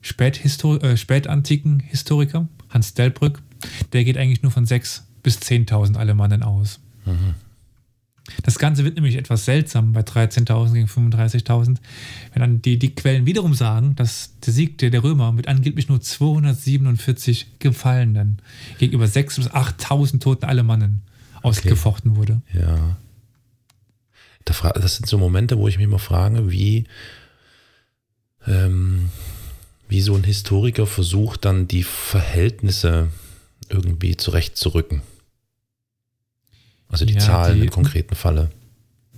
Späthistor 0.02 0.84
äh, 0.84 0.98
spätantiken 0.98 1.80
Historiker, 1.80 2.48
Hans 2.70 2.94
Delbrück, 2.94 3.42
der 3.94 4.04
geht 4.04 4.18
eigentlich 4.18 4.44
nur 4.44 4.52
von 4.52 4.66
6.000 4.66 5.02
bis 5.24 5.40
10.000 5.40 5.98
Alemannen 5.98 6.42
aus. 6.44 6.80
Das 8.44 8.60
Ganze 8.60 8.84
wird 8.84 8.96
nämlich 8.96 9.16
etwas 9.16 9.46
seltsam 9.46 9.94
bei 9.94 10.02
13.000 10.02 10.74
gegen 10.74 10.88
35.000, 10.88 11.78
wenn 12.34 12.42
dann 12.42 12.62
die, 12.62 12.78
die 12.78 12.94
Quellen 12.94 13.26
wiederum 13.26 13.54
sagen, 13.54 13.96
dass 13.96 14.38
der 14.46 14.54
Sieg 14.54 14.78
der, 14.78 14.90
der 14.90 15.04
Römer 15.04 15.32
mit 15.32 15.48
angeblich 15.48 15.88
nur 15.88 16.02
247 16.02 17.60
Gefallenen 17.60 18.42
gegenüber 18.80 19.06
6.000 19.06 19.36
bis 19.36 19.52
8.000 19.52 20.20
toten 20.20 20.46
Alemannen 20.46 21.02
ausgefochten 21.42 22.16
wurde. 22.16 22.42
Ja. 22.54 22.98
Das 24.46 24.96
sind 24.96 25.08
so 25.08 25.18
Momente, 25.18 25.58
wo 25.58 25.68
ich 25.68 25.78
mich 25.78 25.88
mal 25.88 25.98
frage, 25.98 26.50
wie, 26.52 26.86
ähm, 28.46 29.10
wie 29.90 30.02
so 30.02 30.16
ein 30.16 30.24
Historiker 30.24 30.86
versucht, 30.88 31.44
dann 31.44 31.68
die 31.68 31.84
Verhältnisse 31.84 33.10
irgendwie 33.70 34.16
zurechtzurücken. 34.16 35.02
Also 36.90 37.06
die 37.06 37.14
Ja, 37.14 37.20
Zahlen 37.20 37.60
die- 37.60 37.66
im 37.66 37.70
konkreten 37.72 38.16
Falle. 38.16 38.50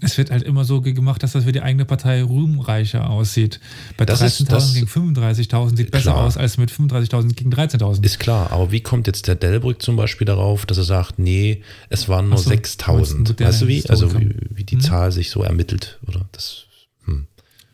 es 0.02 0.18
wird 0.18 0.32
halt 0.32 0.44
immer 0.44 0.64
so 0.64 0.80
gemacht, 0.82 1.22
dass 1.24 1.34
das 1.34 1.44
für 1.44 1.52
die 1.52 1.62
eigene 1.62 1.84
Partei 1.86 2.24
ruhmreicher 2.24 3.10
aussieht. 3.10 3.60
Bei 3.98 4.06
13.000 4.06 4.74
gegen 4.74 4.88
35.000 4.88 5.76
sieht 5.76 5.92
besser 5.92 6.12
klar. 6.14 6.24
aus 6.24 6.38
als 6.38 6.58
mit 6.58 6.72
35.000 6.72 7.36
gegen 7.36 7.52
13.000. 7.52 8.06
Ist 8.06 8.18
klar, 8.20 8.52
aber 8.52 8.72
wie 8.72 8.80
kommt 8.82 9.08
jetzt 9.08 9.28
der 9.28 9.36
Delbrück 9.36 9.82
zum 9.82 9.98
Beispiel 9.98 10.26
darauf, 10.26 10.66
dass 10.66 10.78
er 10.78 10.86
sagt, 10.86 11.20
nee, 11.20 11.64
es 11.90 12.08
waren 12.08 12.30
nur 12.30 12.38
so, 12.38 12.50
6.000? 12.50 13.40
Weißt 13.44 13.62
du 13.62 13.68
wie? 13.68 13.86
Also 13.90 14.14
wie, 14.20 14.34
wie 14.50 14.64
die 14.64 14.76
hm? 14.76 14.82
Zahl 14.82 15.12
sich 15.12 15.30
so 15.30 15.44
ermittelt, 15.44 16.00
oder? 16.08 16.28
Das, 16.32 16.64
hm. 17.06 17.28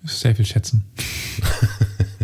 Sehr 0.04 0.36
viel 0.36 0.46
schätzen. 0.46 0.86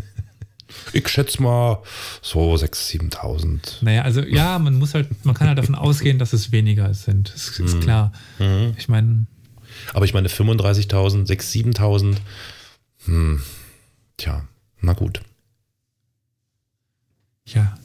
ich 0.94 1.08
schätze 1.08 1.42
mal 1.42 1.82
so 2.22 2.54
6.000, 2.54 3.12
7.000. 3.12 3.60
Naja, 3.82 4.04
also 4.04 4.22
ja, 4.22 4.60
man 4.60 4.76
muss 4.76 4.94
halt, 4.94 5.08
man 5.26 5.36
kann 5.36 5.48
halt 5.48 5.58
davon 5.58 5.76
ausgehen, 5.76 6.20
dass 6.20 6.34
es 6.34 6.52
weniger 6.52 6.94
sind. 6.94 7.34
Das 7.34 7.60
ist, 7.60 7.74
hm. 7.74 7.80
klar. 7.80 8.12
Mhm. 8.40 8.74
Ich 8.78 8.90
meine, 8.90 9.26
aber 9.94 10.06
ich 10.06 10.14
meine 10.14 10.28
35.000, 10.28 11.28
6.000, 11.28 11.76
7.000, 11.76 12.16
hm, 13.06 13.42
tja, 14.18 14.48
na 14.82 14.94
gut. 14.94 15.22
Ja, 17.46 17.76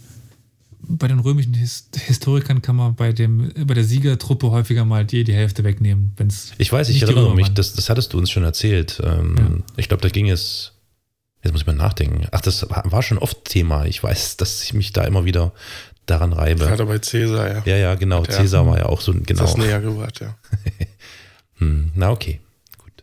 bei 0.88 1.09
den 1.09 1.19
römischen 1.19 1.55
His 1.55 1.88
Historikern 1.95 2.62
kann 2.62 2.77
man 2.77 2.95
bei, 2.95 3.12
dem, 3.12 3.53
bei 3.66 3.75
der 3.75 3.85
Siegertruppe 3.85 4.51
häufiger 4.51 4.85
mal 4.85 5.05
die, 5.05 5.25
die 5.25 5.33
Hälfte 5.33 5.64
wegnehmen. 5.64 6.12
Wenn's 6.16 6.53
ich 6.59 6.73
weiß, 6.73 6.88
ich 6.90 7.03
erinnere 7.03 7.35
mich, 7.35 7.49
das, 7.49 7.75
das 7.75 7.90
hattest 7.90 8.12
du 8.12 8.19
uns 8.19 8.31
schon 8.31 8.45
erzählt. 8.45 9.01
Ähm, 9.05 9.35
ja. 9.38 9.51
Ich 9.77 9.88
glaube, 9.88 10.03
da 10.03 10.09
ging 10.09 10.31
es, 10.31 10.73
jetzt 11.46 11.52
muss 11.52 11.62
ich 11.62 11.66
mal 11.66 11.74
nachdenken. 11.74 12.26
Ach, 12.32 12.40
das 12.40 12.66
war, 12.68 13.02
schon 13.02 13.18
oft 13.18 13.44
Thema. 13.44 13.87
Ich 13.87 14.02
weiß, 14.02 14.37
dass 14.37 14.62
ich 14.62 14.74
mich 14.74 14.92
da 14.92 15.04
immer 15.04 15.24
wieder 15.24 15.52
daran 16.06 16.32
reibe. 16.32 16.64
Gerade 16.64 16.87
bei 16.87 16.98
Cäsar, 16.98 17.48
ja. 17.48 17.62
Ja, 17.64 17.76
ja, 17.76 17.94
genau. 17.94 18.24
Cäsar 18.24 18.66
war 18.66 18.78
ja 18.78 18.87
auch 18.87 19.00
so 19.00 19.12
genau. 19.12 19.42
Das 19.42 19.56
näher 19.56 19.80
gebracht, 19.80 20.20
ja. 20.20 20.37
Hm, 21.59 21.92
na 21.94 22.11
okay, 22.11 22.38
gut. 22.76 23.02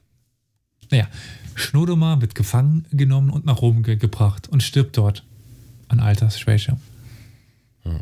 Naja, 0.92 1.08
Schnodomar 1.56 2.22
wird 2.22 2.36
gefangen 2.36 2.86
genommen 2.92 3.32
und 3.32 3.46
nach 3.46 3.64
Rom 3.64 3.82
ge 3.82 3.96
gebracht 3.96 4.48
und 4.48 4.62
stirbt 4.62 4.96
dort 4.96 5.24
an 5.88 6.00
Altersschwäche. 6.00 6.78
Hm. 7.82 8.02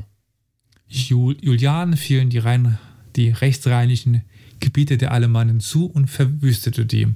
Jul 0.89 1.38
Julian 1.39 1.95
fielen 1.95 2.30
die, 2.30 2.39
rein, 2.39 2.77
die 3.15 3.30
rechtsrheinischen 3.30 4.23
Gebiete 4.60 4.97
der 4.97 5.13
Alemannen 5.13 5.62
zu 5.62 5.86
und 5.86 6.10
verwüstete 6.10 6.86
die. 6.86 7.08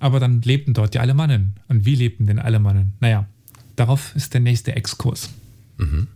Aber 0.00 0.18
dann 0.18 0.42
lebten 0.42 0.74
dort 0.74 0.94
die 0.94 0.98
Alemannen. 0.98 1.54
Und 1.68 1.84
wie 1.84 1.94
lebten 1.94 2.26
denn 2.26 2.38
Alemannen? 2.38 2.94
Naja, 3.00 3.26
darauf 3.76 4.16
ist 4.16 4.34
der 4.34 4.40
nächste 4.40 4.74
Exkurs. 4.74 5.30
Mhm. 5.78 6.08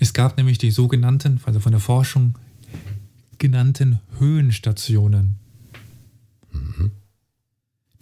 Es 0.00 0.14
gab 0.14 0.38
nämlich 0.38 0.58
die 0.58 0.70
sogenannten, 0.70 1.40
also 1.44 1.60
von 1.60 1.72
der 1.72 1.80
Forschung 1.80 2.38
genannten 3.38 4.00
Höhenstationen. 4.18 5.36
Mhm. 6.50 6.90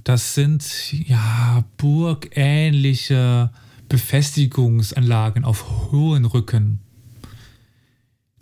Das 0.05 0.35
sind 0.35 0.93
ja 0.93 1.65
burgähnliche 1.77 3.51
Befestigungsanlagen 3.89 5.45
auf 5.45 5.91
hohen 5.91 6.25
Rücken, 6.25 6.81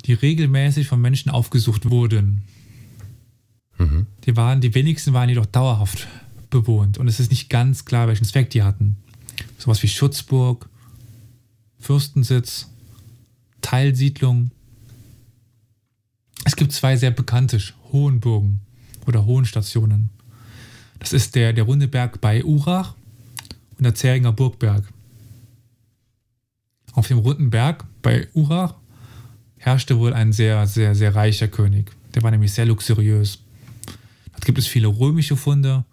die 0.04 0.12
regelmäßig 0.12 0.88
von 0.88 1.00
Menschen 1.00 1.30
aufgesucht 1.30 1.88
wurden. 1.88 2.42
Mhm. 3.78 4.06
Die, 4.24 4.36
waren, 4.36 4.60
die 4.60 4.74
wenigsten 4.74 5.12
waren 5.12 5.28
jedoch 5.28 5.46
dauerhaft 5.46 6.06
bewohnt 6.50 6.98
und 6.98 7.08
es 7.08 7.20
ist 7.20 7.30
nicht 7.30 7.50
ganz 7.50 7.84
klar, 7.84 8.08
welchen 8.08 8.24
Zweck 8.24 8.50
die 8.50 8.62
hatten. 8.62 8.96
Sowas 9.58 9.82
wie 9.82 9.88
Schutzburg, 9.88 10.68
Fürstensitz, 11.78 12.68
Teilsiedlung 13.60 14.50
es 16.46 16.54
gibt 16.54 16.70
zwei 16.70 16.96
sehr 16.96 17.10
bekannte 17.10 17.58
Hohenburgen 17.90 18.60
oder 19.04 19.26
Hohenstationen. 19.26 20.10
Das 21.00 21.12
ist 21.12 21.34
der, 21.34 21.52
der 21.52 21.64
Runde 21.64 21.88
Berg 21.88 22.20
bei 22.20 22.44
Urach 22.44 22.94
und 23.76 23.82
der 23.82 23.96
Zähringer 23.96 24.32
Burgberg. 24.32 24.84
Auf 26.92 27.08
dem 27.08 27.18
Runden 27.18 27.50
Berg 27.50 27.84
bei 28.00 28.28
Urach 28.32 28.74
herrschte 29.58 29.98
wohl 29.98 30.12
ein 30.12 30.32
sehr, 30.32 30.68
sehr, 30.68 30.94
sehr 30.94 31.16
reicher 31.16 31.48
König. 31.48 31.90
Der 32.14 32.22
war 32.22 32.30
nämlich 32.30 32.52
sehr 32.52 32.66
luxuriös. 32.66 33.40
Gibt 34.46 34.59
es 34.59 34.68
viele 34.68 34.87
römische 34.87 35.37
Funde 35.37 35.85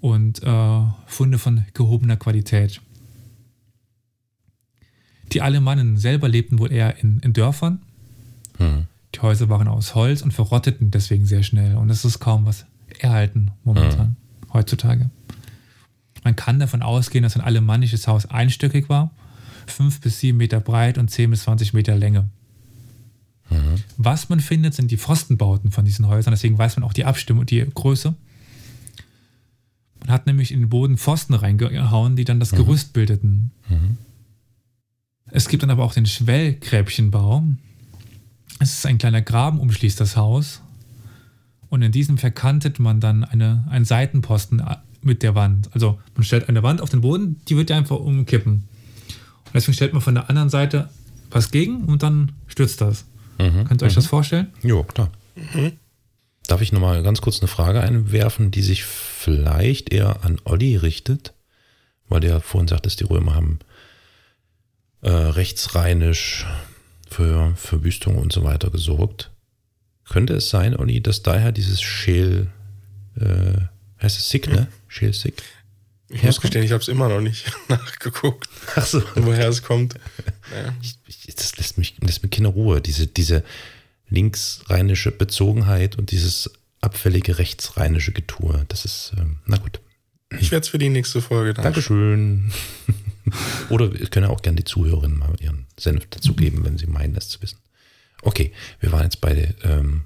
und 0.00 0.42
äh, 0.42 0.82
Funde 1.06 1.38
von 1.38 1.64
gehobener 1.72 2.16
Qualität. 2.16 2.80
Die 5.30 5.40
Alemannen 5.40 5.96
selber 5.96 6.28
lebten 6.28 6.58
wohl 6.58 6.72
eher 6.72 6.98
in, 6.98 7.20
in 7.20 7.32
Dörfern. 7.32 7.80
Hm. 8.58 8.88
Die 9.14 9.20
Häuser 9.20 9.48
waren 9.48 9.68
aus 9.68 9.94
Holz 9.94 10.22
und 10.22 10.34
verrotteten 10.34 10.90
deswegen 10.90 11.26
sehr 11.26 11.44
schnell. 11.44 11.76
Und 11.76 11.88
es 11.90 12.04
ist 12.04 12.18
kaum 12.18 12.44
was 12.44 12.66
erhalten 12.98 13.52
momentan, 13.62 14.08
mhm. 14.08 14.52
heutzutage. 14.52 15.08
Man 16.24 16.34
kann 16.34 16.58
davon 16.58 16.82
ausgehen, 16.82 17.22
dass 17.22 17.36
ein 17.36 17.40
alemannisches 17.42 18.08
Haus 18.08 18.26
einstöckig 18.26 18.88
war, 18.88 19.12
fünf 19.68 20.00
bis 20.00 20.18
sieben 20.18 20.38
Meter 20.38 20.58
breit 20.58 20.98
und 20.98 21.08
zehn 21.08 21.30
bis 21.30 21.44
zwanzig 21.44 21.72
Meter 21.72 21.94
Länge. 21.94 22.30
Mhm. 23.50 23.82
Was 23.96 24.28
man 24.28 24.40
findet, 24.40 24.74
sind 24.74 24.90
die 24.90 24.96
Pfostenbauten 24.96 25.70
von 25.70 25.84
diesen 25.84 26.06
Häusern. 26.08 26.32
Deswegen 26.32 26.58
weiß 26.58 26.76
man 26.76 26.84
auch 26.84 26.92
die 26.92 27.04
Abstimmung, 27.04 27.46
die 27.46 27.64
Größe. 27.72 28.14
Man 30.00 30.10
hat 30.10 30.26
nämlich 30.26 30.52
in 30.52 30.60
den 30.60 30.68
Boden 30.68 30.98
Pfosten 30.98 31.34
reingehauen, 31.34 32.16
die 32.16 32.24
dann 32.24 32.40
das 32.40 32.52
mhm. 32.52 32.56
Gerüst 32.56 32.92
bildeten. 32.92 33.50
Mhm. 33.68 33.98
Es 35.30 35.48
gibt 35.48 35.62
dann 35.62 35.70
aber 35.70 35.84
auch 35.84 35.94
den 35.94 36.06
Schwellgräbchenbau. 36.06 37.44
Es 38.58 38.72
ist 38.74 38.86
ein 38.86 38.98
kleiner 38.98 39.22
Graben, 39.22 39.60
umschließt 39.60 40.00
das 40.00 40.16
Haus. 40.16 40.62
Und 41.68 41.82
in 41.82 41.92
diesem 41.92 42.16
verkantet 42.16 42.78
man 42.78 43.00
dann 43.00 43.24
eine, 43.24 43.66
einen 43.68 43.84
Seitenposten 43.84 44.62
mit 45.02 45.22
der 45.22 45.34
Wand. 45.34 45.70
Also 45.72 45.98
man 46.14 46.24
stellt 46.24 46.48
eine 46.48 46.62
Wand 46.62 46.80
auf 46.80 46.90
den 46.90 47.00
Boden, 47.00 47.40
die 47.48 47.56
wird 47.56 47.70
ja 47.70 47.76
einfach 47.76 47.96
umkippen. 47.96 48.52
Und 48.54 49.54
deswegen 49.54 49.74
stellt 49.74 49.92
man 49.92 50.02
von 50.02 50.14
der 50.14 50.28
anderen 50.30 50.48
Seite 50.48 50.88
was 51.30 51.50
gegen 51.50 51.84
und 51.84 52.02
dann 52.02 52.32
stürzt 52.46 52.80
das. 52.80 53.04
Mhm, 53.38 53.64
Könnt 53.64 53.82
ihr 53.82 53.86
euch 53.86 53.92
mhm. 53.92 53.96
das 53.96 54.06
vorstellen? 54.06 54.52
Jo, 54.62 54.82
klar. 54.84 55.10
Mhm. 55.34 55.72
Darf 56.46 56.60
ich 56.62 56.72
nochmal 56.72 57.02
ganz 57.02 57.20
kurz 57.20 57.40
eine 57.40 57.48
Frage 57.48 57.80
einwerfen, 57.80 58.50
die 58.50 58.62
sich 58.62 58.84
vielleicht 58.84 59.92
eher 59.92 60.24
an 60.24 60.40
Olli 60.44 60.76
richtet? 60.76 61.32
Weil 62.08 62.20
der 62.20 62.40
vorhin 62.40 62.68
sagt, 62.68 62.86
dass 62.86 62.96
die 62.96 63.04
Römer 63.04 63.34
haben 63.34 63.58
äh, 65.02 65.10
rechtsrheinisch 65.10 66.46
für 67.08 67.54
Verwüstung 67.56 68.18
und 68.18 68.32
so 68.32 68.44
weiter 68.44 68.70
gesorgt. 68.70 69.30
Könnte 70.08 70.34
es 70.34 70.50
sein, 70.50 70.76
Olli, 70.76 71.00
dass 71.00 71.22
daher 71.22 71.52
dieses 71.52 71.80
Schäl, 71.80 72.48
äh, 73.18 73.58
heißt 74.02 74.18
es 74.18 74.28
Sick, 74.28 74.48
ne? 74.48 74.68
Schäl 74.88 75.12
Sick? 75.12 75.42
Ich 76.08 76.22
muss 76.22 76.40
gestehen, 76.40 76.62
ich 76.62 76.72
habe 76.72 76.82
es 76.82 76.88
immer 76.88 77.08
noch 77.08 77.20
nicht 77.20 77.50
nachgeguckt, 77.68 78.48
Ach 78.76 78.86
so. 78.86 79.02
woher 79.16 79.48
es 79.48 79.62
kommt. 79.62 79.94
Ja. 80.54 80.72
Ich, 80.80 80.98
ich, 81.06 81.34
das 81.34 81.56
lässt 81.56 81.78
mich, 81.78 81.96
lässt 82.00 82.22
mir 82.22 82.28
keine 82.28 82.48
Ruhe. 82.48 82.80
Diese, 82.80 83.06
diese 83.06 83.42
linksrheinische 84.08 85.10
Bezogenheit 85.10 85.96
und 85.96 86.12
dieses 86.12 86.50
abfällige 86.80 87.38
rechtsrheinische 87.38 88.12
Getue. 88.12 88.64
Das 88.68 88.84
ist, 88.84 89.12
ähm, 89.18 89.38
na 89.46 89.56
gut. 89.56 89.80
Ich 90.38 90.50
werde 90.50 90.62
es 90.64 90.68
für 90.68 90.78
die 90.78 90.88
nächste 90.88 91.20
Folge 91.20 91.54
dann. 91.54 91.64
Dankeschön. 91.64 92.52
Oder 93.68 93.92
es 94.00 94.10
können 94.10 94.26
auch 94.26 94.42
gerne 94.42 94.56
die 94.56 94.64
Zuhörerinnen 94.64 95.18
mal 95.18 95.34
ihren 95.40 95.66
Senf 95.78 96.06
dazugeben, 96.06 96.64
wenn 96.64 96.78
sie 96.78 96.86
meinen, 96.86 97.14
das 97.14 97.28
zu 97.28 97.42
wissen. 97.42 97.58
Okay, 98.22 98.52
wir 98.80 98.92
waren 98.92 99.04
jetzt 99.04 99.20
bei 99.20 99.54
ähm, 99.64 100.04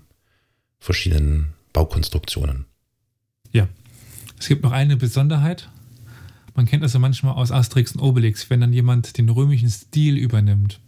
verschiedenen 0.79 1.53
Baukonstruktionen. 1.73 2.67
Ja, 3.53 3.69
es 4.39 4.49
gibt 4.49 4.63
noch 4.63 4.73
eine 4.73 4.97
Besonderheit. 4.97 5.69
Man 6.55 6.67
kennt 6.67 6.83
das 6.83 6.93
ja 6.93 6.99
manchmal 6.99 7.35
aus 7.35 7.53
Asterix 7.53 7.93
und 7.93 8.01
Obelix, 8.01 8.51
wenn 8.51 8.61
dann 8.61 8.73
jemand 8.73 9.19
den 9.19 9.29
römischen 9.29 9.71
Stil 9.71 10.17
übernimmt. 10.17 10.81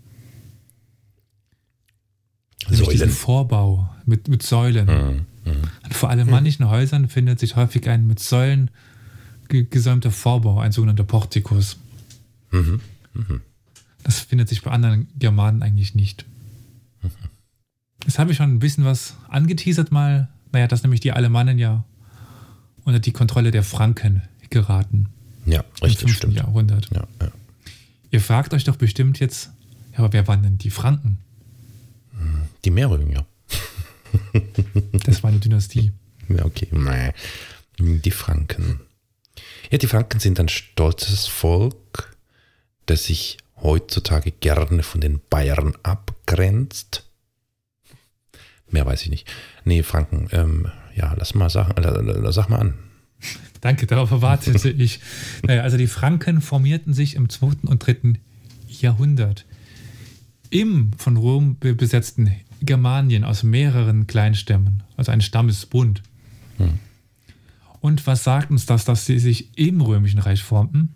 Nämlich 2.69 2.89
diesen 2.89 3.11
Vorbau 3.11 3.89
mit, 4.05 4.29
mit 4.29 4.43
Säulen. 4.43 4.87
Mhm. 4.87 5.27
Mhm. 5.45 5.63
Und 5.85 5.95
vor 5.95 6.11
allem 6.11 6.31
manchen 6.31 6.69
Häusern 6.69 7.09
findet 7.09 7.41
sich 7.41 7.57
häufig 7.57 7.89
ein 7.89 8.07
mit 8.07 8.21
Säulen 8.21 8.71
gesäumter 9.49 10.11
Vorbau, 10.11 10.61
ein 10.61 10.73
sogenannter 10.73 11.05
Portikus. 11.05 11.77
Mhm. 12.51 12.81
Mhm. 13.15 13.41
Das 14.03 14.21
findet 14.21 14.49
sich 14.49 14.63
bei 14.63 14.71
anderen 14.71 15.09
Germanen 15.19 15.63
eigentlich 15.63 15.95
nicht. 15.95 16.25
Mhm. 17.03 17.11
Jetzt 18.05 18.19
habe 18.19 18.31
ich 18.31 18.37
schon 18.37 18.53
ein 18.53 18.59
bisschen 18.59 18.85
was 18.85 19.17
angeteasert 19.29 19.93
mal. 19.93 20.29
Naja, 20.53 20.69
dass 20.69 20.83
nämlich 20.83 21.01
die 21.01 21.13
Alemannen 21.13 21.59
ja 21.59 21.85
unter 22.85 23.01
die 23.01 23.13
Kontrolle 23.13 23.51
der 23.51 23.63
Franken 23.63 24.23
geraten. 24.51 25.09
Ja, 25.45 25.65
richtig. 25.83 26.03
Im 26.03 26.09
5. 26.09 26.17
Stimmt. 26.17 26.35
Jahrhundert. 26.35 26.89
Ja, 26.93 27.07
ja. 27.21 27.33
Ihr 28.11 28.21
fragt 28.21 28.53
euch 28.55 28.65
doch 28.65 28.77
bestimmt 28.77 29.21
jetzt, 29.21 29.51
aber 29.95 30.13
wer 30.13 30.29
waren 30.29 30.43
denn 30.43 30.59
die 30.59 30.71
Franken? 30.71 31.19
Die 32.65 32.71
Meerrügen, 32.71 33.25
das 35.05 35.23
war 35.23 35.31
eine 35.31 35.41
Dynastie. 35.41 35.93
Ja, 36.29 36.45
okay. 36.45 36.69
Die 37.79 38.11
Franken. 38.11 38.81
Ja, 39.71 39.79
die 39.79 39.87
Franken 39.87 40.21
sind 40.21 40.39
ein 40.39 40.49
stolzes 40.49 41.27
Volk, 41.27 42.15
das 42.87 43.05
sich 43.05 43.39
heutzutage 43.57 44.31
gerne 44.31 44.83
von 44.83 45.01
den 45.01 45.21
Bayern 45.31 45.75
abgrenzt. 45.83 47.05
Mehr 48.71 48.87
weiß 48.87 49.03
ich 49.03 49.11
nicht. 49.11 49.31
Nee, 49.65 49.83
Franken. 49.83 50.29
Ähm, 50.33 50.71
ja, 50.95 51.15
lass 51.17 51.35
mal 51.35 51.51
sagen, 51.51 51.75
sag 52.33 52.49
mal 52.49 52.61
an. 52.61 52.75
Danke, 53.63 53.87
darauf 53.87 54.11
erwartete 54.11 54.69
ich. 54.77 55.01
Naja, 55.47 55.63
also 55.63 55.79
die 55.79 55.87
Franken 55.87 56.43
formierten 56.43 56.93
sich 56.93 57.17
im 57.17 57.31
2. 57.31 57.69
und 57.69 57.79
3. 57.79 58.21
Jahrhundert 58.69 59.47
im 60.51 60.91
von 60.99 61.17
Rom 61.17 61.57
besetzten 61.59 62.31
Germanien 62.61 63.25
aus 63.25 63.43
mehreren 63.43 64.07
Kleinstämmen, 64.07 64.83
also 64.97 65.11
ein 65.11 65.23
Stammesbund. 65.23 66.03
Hm. 66.59 66.79
Und 67.81 68.07
was 68.07 68.23
sagt 68.23 68.51
uns 68.51 68.67
das, 68.67 68.85
dass 68.85 69.07
sie 69.07 69.19
sich 69.19 69.57
im 69.59 69.81
Römischen 69.81 70.21
Reich 70.21 70.43
formten? 70.43 70.95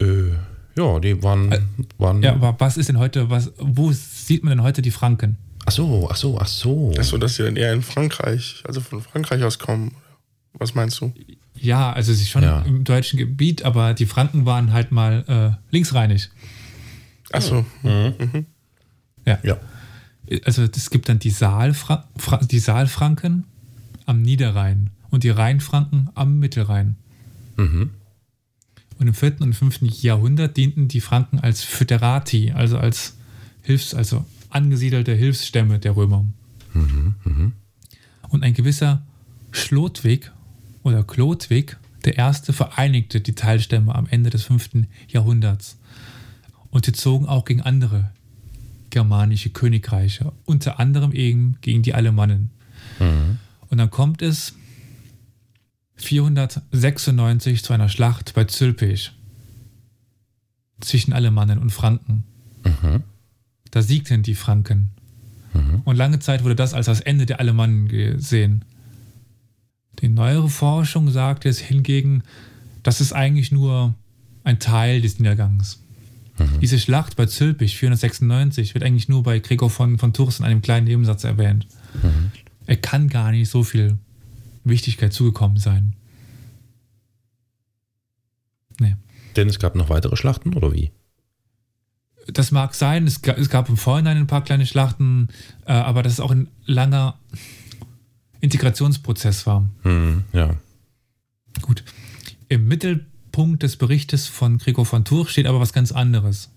Äh, 0.00 0.32
ja, 0.76 0.98
die 0.98 1.22
waren, 1.22 1.54
waren. 1.98 2.22
Ja, 2.22 2.32
aber 2.32 2.56
was 2.58 2.76
ist 2.76 2.88
denn 2.88 2.98
heute, 2.98 3.30
was, 3.30 3.52
wo 3.58 3.92
sieht 3.92 4.42
man 4.42 4.56
denn 4.56 4.62
heute 4.62 4.82
die 4.82 4.90
Franken? 4.90 5.36
Ach 5.64 5.72
so, 5.72 6.08
ach 6.10 6.16
so, 6.16 6.38
ach 6.38 6.48
so. 6.48 6.92
Ach 6.98 7.04
so, 7.04 7.18
dass 7.18 7.36
sie 7.36 7.44
dann 7.44 7.56
eher 7.56 7.72
in 7.72 7.82
Frankreich, 7.82 8.62
also 8.66 8.80
von 8.80 9.00
Frankreich 9.00 9.42
aus 9.44 9.58
kommen. 9.58 9.94
Was 10.54 10.74
meinst 10.74 11.00
du? 11.00 11.12
Ja, 11.54 11.92
also 11.92 12.12
sie 12.12 12.26
schon 12.26 12.42
ja. 12.42 12.62
im 12.62 12.84
deutschen 12.84 13.18
Gebiet, 13.18 13.64
aber 13.64 13.94
die 13.94 14.06
Franken 14.06 14.46
waren 14.46 14.72
halt 14.72 14.90
mal 14.90 15.24
äh, 15.28 15.72
linksrheinig. 15.72 16.28
Ach 17.32 17.42
so. 17.42 17.64
Mhm. 17.82 18.14
Mhm. 18.18 18.46
Ja. 19.24 19.38
ja. 19.42 19.56
Also 20.44 20.62
es 20.62 20.90
gibt 20.90 21.08
dann 21.08 21.18
die, 21.18 21.30
Saalfra 21.30 22.08
die 22.42 22.58
Saalfranken 22.58 23.44
am 24.06 24.22
Niederrhein 24.22 24.90
und 25.10 25.24
die 25.24 25.30
Rheinfranken 25.30 26.10
am 26.14 26.38
Mittelrhein. 26.38 26.96
Mhm. 27.56 27.90
Und 28.98 29.08
im 29.08 29.14
4. 29.14 29.40
und 29.40 29.54
5. 29.54 29.80
Jahrhundert 30.02 30.56
dienten 30.56 30.88
die 30.88 31.00
Franken 31.00 31.40
als 31.40 31.62
Föderati, 31.62 32.52
also 32.52 32.78
als 32.78 33.16
Hilfs-, 33.62 33.94
also 33.94 34.24
angesiedelte 34.50 35.12
Hilfsstämme 35.12 35.78
der 35.78 35.96
Römer. 35.96 36.26
Mhm, 36.72 37.14
mh. 37.24 37.52
Und 38.28 38.42
ein 38.42 38.54
gewisser 38.54 39.02
Schlotwig 39.50 40.30
oder 40.82 41.04
Chlodwig, 41.04 41.76
der 42.04 42.16
erste, 42.16 42.52
vereinigte 42.52 43.20
die 43.20 43.34
Teilstämme 43.34 43.94
am 43.94 44.06
Ende 44.06 44.30
des 44.30 44.44
5. 44.44 44.86
Jahrhunderts. 45.08 45.78
Und 46.70 46.86
sie 46.86 46.92
zogen 46.92 47.26
auch 47.26 47.44
gegen 47.44 47.62
andere 47.62 48.10
germanische 48.90 49.50
Königreiche, 49.50 50.32
unter 50.44 50.78
anderem 50.78 51.12
eben 51.12 51.56
gegen 51.60 51.82
die 51.82 51.94
Alemannen. 51.94 52.50
Mhm. 52.98 53.38
Und 53.68 53.78
dann 53.78 53.90
kommt 53.90 54.22
es 54.22 54.54
496 55.96 57.62
zu 57.64 57.72
einer 57.72 57.88
Schlacht 57.88 58.34
bei 58.34 58.44
Zülpich 58.44 59.12
zwischen 60.80 61.12
Alemannen 61.12 61.58
und 61.58 61.70
Franken. 61.70 62.24
Mhm. 62.64 63.02
Da 63.70 63.82
siegten 63.82 64.22
die 64.22 64.34
Franken. 64.34 64.90
Mhm. 65.54 65.82
Und 65.84 65.96
lange 65.96 66.18
Zeit 66.18 66.44
wurde 66.44 66.56
das 66.56 66.74
als 66.74 66.86
das 66.86 67.00
Ende 67.00 67.24
der 67.24 67.40
Alemannen 67.40 67.88
gesehen. 67.88 68.64
Die 70.00 70.08
neuere 70.08 70.48
Forschung 70.48 71.10
sagt 71.10 71.44
jetzt 71.44 71.60
hingegen, 71.60 72.22
das 72.82 73.00
ist 73.00 73.12
eigentlich 73.12 73.52
nur 73.52 73.94
ein 74.44 74.58
Teil 74.58 75.00
des 75.00 75.18
Niedergangs. 75.18 75.80
Mhm. 76.38 76.60
Diese 76.60 76.78
Schlacht 76.78 77.16
bei 77.16 77.26
Zülpich 77.26 77.76
496 77.76 78.74
wird 78.74 78.84
eigentlich 78.84 79.08
nur 79.08 79.22
bei 79.22 79.38
Gregor 79.38 79.70
von, 79.70 79.98
von 79.98 80.12
Tours 80.12 80.40
in 80.40 80.44
einem 80.44 80.62
kleinen 80.62 80.86
Nebensatz 80.86 81.24
erwähnt. 81.24 81.66
Mhm. 82.02 82.32
Er 82.66 82.76
kann 82.76 83.08
gar 83.08 83.30
nicht 83.30 83.48
so 83.48 83.62
viel 83.62 83.98
Wichtigkeit 84.64 85.12
zugekommen 85.12 85.58
sein. 85.58 85.94
Nee. 88.80 88.96
Denn 89.36 89.48
es 89.48 89.58
gab 89.58 89.76
noch 89.76 89.90
weitere 89.90 90.16
Schlachten 90.16 90.54
oder 90.54 90.72
wie? 90.72 90.90
das 92.26 92.50
mag 92.50 92.74
sein, 92.74 93.06
es 93.06 93.22
gab, 93.22 93.38
es 93.38 93.48
gab 93.48 93.68
im 93.68 93.76
Vorhinein 93.76 94.16
ein 94.16 94.26
paar 94.26 94.44
kleine 94.44 94.66
Schlachten, 94.66 95.28
äh, 95.66 95.72
aber 95.72 96.02
das 96.02 96.14
ist 96.14 96.20
auch 96.20 96.30
ein 96.30 96.48
langer 96.64 97.18
Integrationsprozess 98.42 99.46
war. 99.46 99.68
Hm, 99.82 100.24
ja. 100.32 100.56
Gut. 101.62 101.84
Im 102.48 102.68
Mittelpunkt 102.68 103.62
des 103.62 103.76
Berichtes 103.76 104.26
von 104.26 104.58
Gregor 104.58 104.84
von 104.84 105.04
Tours 105.04 105.30
steht 105.30 105.46
aber 105.46 105.60
was 105.60 105.72
ganz 105.72 105.92
anderes. 105.92 106.50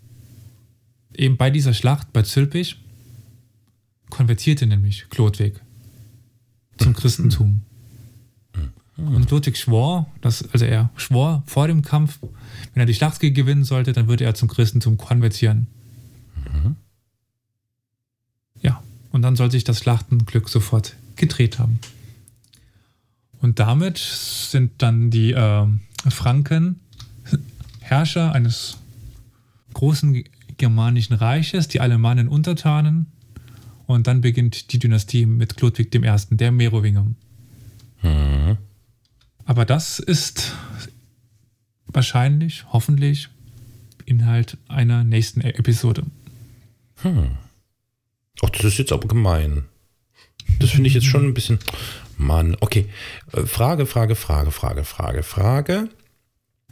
Eben 1.15 1.37
bei 1.37 1.49
dieser 1.49 1.73
Schlacht 1.73 2.11
bei 2.11 2.23
Zülpich 2.23 2.77
konvertierte 4.09 4.67
nämlich 4.67 5.09
Chlodwig 5.09 5.61
zum 6.77 6.87
hm. 6.87 6.95
Christentum. 6.95 7.61
Hm. 8.53 9.07
Und 9.15 9.29
Ludwig 9.29 9.57
schwor, 9.57 10.09
dass, 10.21 10.49
also 10.53 10.65
er 10.65 10.89
schwor 10.95 11.43
vor 11.45 11.67
dem 11.67 11.81
Kampf, 11.81 12.19
wenn 12.21 12.81
er 12.81 12.85
die 12.85 12.93
Schlacht 12.93 13.19
gewinnen 13.19 13.65
sollte, 13.65 13.91
dann 13.91 14.07
würde 14.07 14.23
er 14.23 14.35
zum 14.35 14.47
Christentum 14.47 14.97
konvertieren. 14.97 15.67
Mhm. 16.53 16.75
Ja, 18.61 18.81
und 19.11 19.21
dann 19.21 19.35
soll 19.35 19.51
sich 19.51 19.65
das 19.65 19.79
Schlachtenglück 19.79 20.47
sofort 20.47 20.95
gedreht 21.15 21.59
haben. 21.59 21.79
Und 23.41 23.59
damit 23.59 23.97
sind 23.97 24.71
dann 24.79 25.11
die 25.11 25.33
äh, 25.33 25.67
Franken 26.09 26.79
Herrscher 27.81 28.33
eines 28.33 28.77
großen 29.73 30.23
germanischen 30.57 31.15
Reiches, 31.15 31.67
die 31.67 31.81
Alemannen 31.81 32.27
Untertanen. 32.27 33.07
Und 33.85 34.07
dann 34.07 34.21
beginnt 34.21 34.71
die 34.71 34.79
Dynastie 34.79 35.27
mit 35.27 35.61
Ludwig 35.61 35.93
I., 35.93 36.01
der 36.31 36.51
Merowinger. 36.51 37.05
Mhm. 38.01 38.57
Aber 39.45 39.65
das 39.65 39.99
ist 39.99 40.53
wahrscheinlich, 41.85 42.65
hoffentlich, 42.71 43.29
Inhalt 44.05 44.57
einer 44.67 45.03
nächsten 45.03 45.41
Episode. 45.41 46.03
Hm. 47.01 47.37
Ach, 48.43 48.49
das 48.49 48.65
ist 48.65 48.77
jetzt 48.77 48.91
aber 48.91 49.07
gemein. 49.07 49.65
Das 50.59 50.71
finde 50.71 50.87
ich 50.87 50.93
jetzt 50.93 51.05
schon 51.05 51.25
ein 51.25 51.33
bisschen. 51.33 51.59
Mann, 52.17 52.55
okay. 52.61 52.87
Äh, 53.33 53.45
Frage, 53.45 53.85
Frage, 53.85 54.15
Frage, 54.15 54.51
Frage, 54.51 54.83
Frage, 54.83 55.23
Frage. 55.23 55.89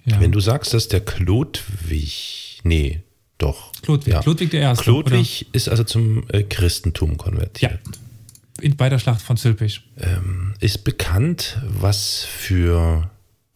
Ja. 0.06 0.20
Wenn 0.20 0.32
du 0.32 0.40
sagst, 0.40 0.74
dass 0.74 0.88
der 0.88 1.02
Klodwig. 1.02 2.60
Nee, 2.64 3.04
doch. 3.38 3.72
Klodwig, 3.82 4.14
ja. 4.14 4.22
Klodwig 4.22 4.52
der 4.52 4.62
Erste. 4.62 4.84
Klodwig 4.84 5.46
oder? 5.48 5.56
ist 5.56 5.70
also 5.70 5.84
zum 5.84 6.26
äh, 6.30 6.44
Christentum 6.44 7.18
konvertiert. 7.18 7.80
Ja 7.86 7.92
in, 8.64 8.78
bei 8.78 8.90
der 8.90 9.00
Schlacht 9.00 9.22
von 9.22 9.38
Zülpich. 9.38 9.82
Ähm, 10.00 10.54
ist 10.60 10.84
bekannt, 10.84 11.60
was 11.68 12.24
für 12.24 13.10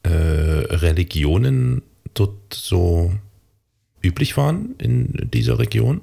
äh, 0.03 0.09
Religionen 0.09 1.81
dort 2.13 2.53
so 2.53 3.13
üblich 4.03 4.37
waren 4.37 4.75
in 4.77 5.29
dieser 5.33 5.59
Region? 5.59 6.01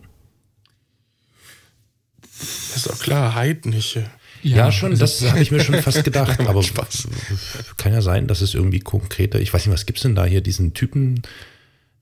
Das 2.44 2.76
ist 2.76 2.86
doch 2.86 2.98
klar, 2.98 3.34
heidnische. 3.34 4.10
Ja, 4.42 4.56
ja 4.56 4.72
schon, 4.72 4.96
das 4.98 5.22
habe 5.30 5.40
ich 5.40 5.50
mir 5.50 5.60
schon 5.60 5.80
fast 5.82 6.04
gedacht. 6.04 6.40
aber 6.40 6.62
Spaß. 6.62 7.08
kann 7.76 7.92
ja 7.92 8.02
sein, 8.02 8.26
dass 8.26 8.40
es 8.40 8.54
irgendwie 8.54 8.80
konkreter, 8.80 9.40
ich 9.40 9.52
weiß 9.52 9.66
nicht, 9.66 9.74
was 9.74 9.86
gibt 9.86 9.98
es 9.98 10.02
denn 10.02 10.14
da 10.14 10.24
hier, 10.24 10.40
diesen 10.40 10.74
Typen 10.74 11.22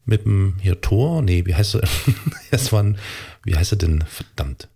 mit 0.05 0.25
dem 0.25 0.55
hier 0.61 0.81
Tor? 0.81 1.23
Nee, 1.23 1.47
wie 1.47 1.55
heißt 1.55 1.77
er? 1.77 1.89
das 2.51 2.73
war 2.73 2.83
ein, 2.83 2.99
wie 3.45 3.57
heißt 3.57 3.73
er 3.73 3.79
denn? 3.79 4.05
Verdammt. 4.07 4.69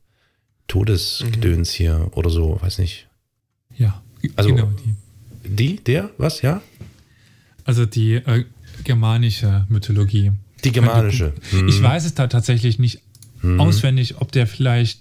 Todesgedöns 0.68 1.72
mhm. 1.72 1.76
hier 1.76 2.10
oder 2.12 2.30
so, 2.30 2.58
weiß 2.60 2.78
nicht. 2.78 3.08
Ja, 3.76 4.02
also 4.36 4.54
genau 4.54 4.72
die. 4.84 4.94
Die, 5.48 5.76
der, 5.76 6.10
was, 6.18 6.42
ja? 6.42 6.60
Also 7.64 7.86
die 7.86 8.14
äh, 8.14 8.44
germanische 8.84 9.64
Mythologie. 9.68 10.32
Die 10.64 10.72
germanische. 10.72 11.32
Mhm. 11.52 11.68
Ich 11.68 11.80
weiß 11.80 12.04
es 12.04 12.14
da 12.14 12.26
tatsächlich 12.26 12.78
nicht 12.78 13.00
mhm. 13.42 13.60
auswendig, 13.60 14.20
ob 14.20 14.32
der 14.32 14.46
vielleicht 14.46 15.00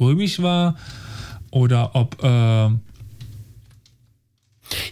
römisch 0.00 0.42
war 0.42 0.76
oder 1.50 1.94
ob. 1.94 2.22
Äh, 2.22 2.70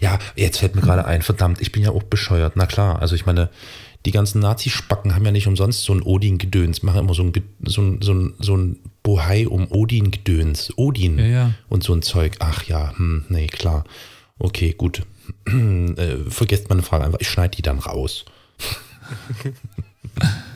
ja, 0.01 0.19
jetzt 0.35 0.59
fällt 0.59 0.75
mir 0.75 0.81
gerade 0.81 1.05
ein, 1.05 1.21
verdammt, 1.21 1.59
ich 1.61 1.71
bin 1.71 1.81
ja 1.81 1.91
auch 1.91 2.03
bescheuert. 2.03 2.55
Na 2.55 2.65
klar, 2.65 3.01
also 3.01 3.15
ich 3.15 3.25
meine, 3.25 3.49
die 4.05 4.11
ganzen 4.11 4.39
Nazi-Spacken 4.39 5.15
haben 5.15 5.25
ja 5.25 5.31
nicht 5.31 5.47
umsonst 5.47 5.83
so 5.83 5.93
ein 5.93 6.01
Odin-Gedöns, 6.01 6.83
machen 6.83 6.99
immer 6.99 7.13
so 7.13 7.23
ein, 7.23 7.33
so 7.65 7.81
ein, 7.81 8.01
so 8.01 8.13
ein, 8.13 8.33
so 8.39 8.55
ein 8.55 8.79
Bohai 9.01 9.47
um 9.47 9.71
Odin-Gedöns. 9.71 10.73
Odin 10.77 11.17
ja, 11.17 11.25
ja. 11.25 11.53
und 11.69 11.83
so 11.83 11.93
ein 11.93 12.01
Zeug. 12.01 12.35
Ach 12.39 12.63
ja, 12.63 12.93
hm, 12.97 13.25
nee, 13.29 13.47
klar. 13.47 13.85
Okay, 14.39 14.73
gut. 14.77 15.03
äh, 15.45 16.17
vergesst 16.29 16.69
meine 16.69 16.83
Frage 16.83 17.05
einfach. 17.05 17.19
Ich 17.19 17.29
schneide 17.29 17.55
die 17.55 17.61
dann 17.61 17.79
raus. 17.79 18.25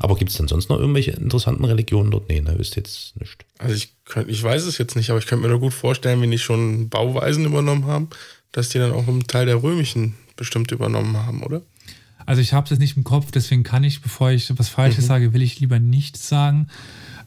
Aber 0.00 0.16
gibt 0.16 0.30
es 0.30 0.36
denn 0.36 0.48
sonst 0.48 0.68
noch 0.68 0.78
irgendwelche 0.78 1.12
interessanten 1.12 1.64
Religionen 1.64 2.10
dort? 2.10 2.28
Nee, 2.28 2.40
ne, 2.40 2.54
wisst 2.56 2.76
jetzt 2.76 3.18
nicht. 3.18 3.44
Also 3.58 3.74
ich, 3.74 3.94
könnt, 4.04 4.28
ich 4.30 4.42
weiß 4.42 4.64
es 4.64 4.78
jetzt 4.78 4.94
nicht, 4.96 5.10
aber 5.10 5.18
ich 5.18 5.26
könnte 5.26 5.42
mir 5.42 5.50
nur 5.50 5.60
gut 5.60 5.74
vorstellen, 5.74 6.20
wenn 6.20 6.30
die 6.30 6.38
schon 6.38 6.88
Bauweisen 6.88 7.44
übernommen 7.44 7.86
haben, 7.86 8.08
dass 8.52 8.68
die 8.68 8.78
dann 8.78 8.92
auch 8.92 9.08
einen 9.08 9.26
Teil 9.26 9.46
der 9.46 9.62
römischen 9.62 10.14
bestimmt 10.36 10.70
übernommen 10.70 11.16
haben, 11.16 11.42
oder? 11.42 11.62
Also 12.26 12.40
ich 12.40 12.52
habe 12.52 12.64
es 12.64 12.70
jetzt 12.70 12.78
nicht 12.78 12.96
im 12.96 13.04
Kopf, 13.04 13.30
deswegen 13.32 13.62
kann 13.62 13.82
ich, 13.84 14.02
bevor 14.02 14.30
ich 14.30 14.56
was 14.58 14.68
Falsches 14.68 15.04
mhm. 15.04 15.08
sage, 15.08 15.32
will 15.32 15.42
ich 15.42 15.58
lieber 15.60 15.78
nichts 15.78 16.28
sagen. 16.28 16.68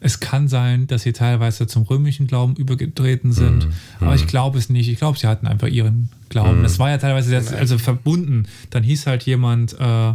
Es 0.00 0.18
kann 0.18 0.48
sein, 0.48 0.86
dass 0.86 1.02
sie 1.02 1.12
teilweise 1.12 1.66
zum 1.66 1.82
römischen 1.82 2.26
Glauben 2.26 2.56
übergetreten 2.56 3.32
sind, 3.32 3.66
mhm. 3.66 3.72
aber 4.00 4.14
ich 4.14 4.26
glaube 4.26 4.58
es 4.58 4.68
nicht. 4.68 4.88
Ich 4.88 4.98
glaube, 4.98 5.18
sie 5.18 5.26
hatten 5.26 5.46
einfach 5.46 5.68
ihren 5.68 6.08
Glauben. 6.28 6.58
Mhm. 6.60 6.62
Das 6.62 6.78
war 6.78 6.88
ja 6.90 6.98
teilweise 6.98 7.28
sehr, 7.28 7.58
also 7.58 7.78
verbunden. 7.78 8.46
Dann 8.70 8.82
hieß 8.82 9.06
halt 9.06 9.24
jemand, 9.24 9.74
äh, 9.78 10.14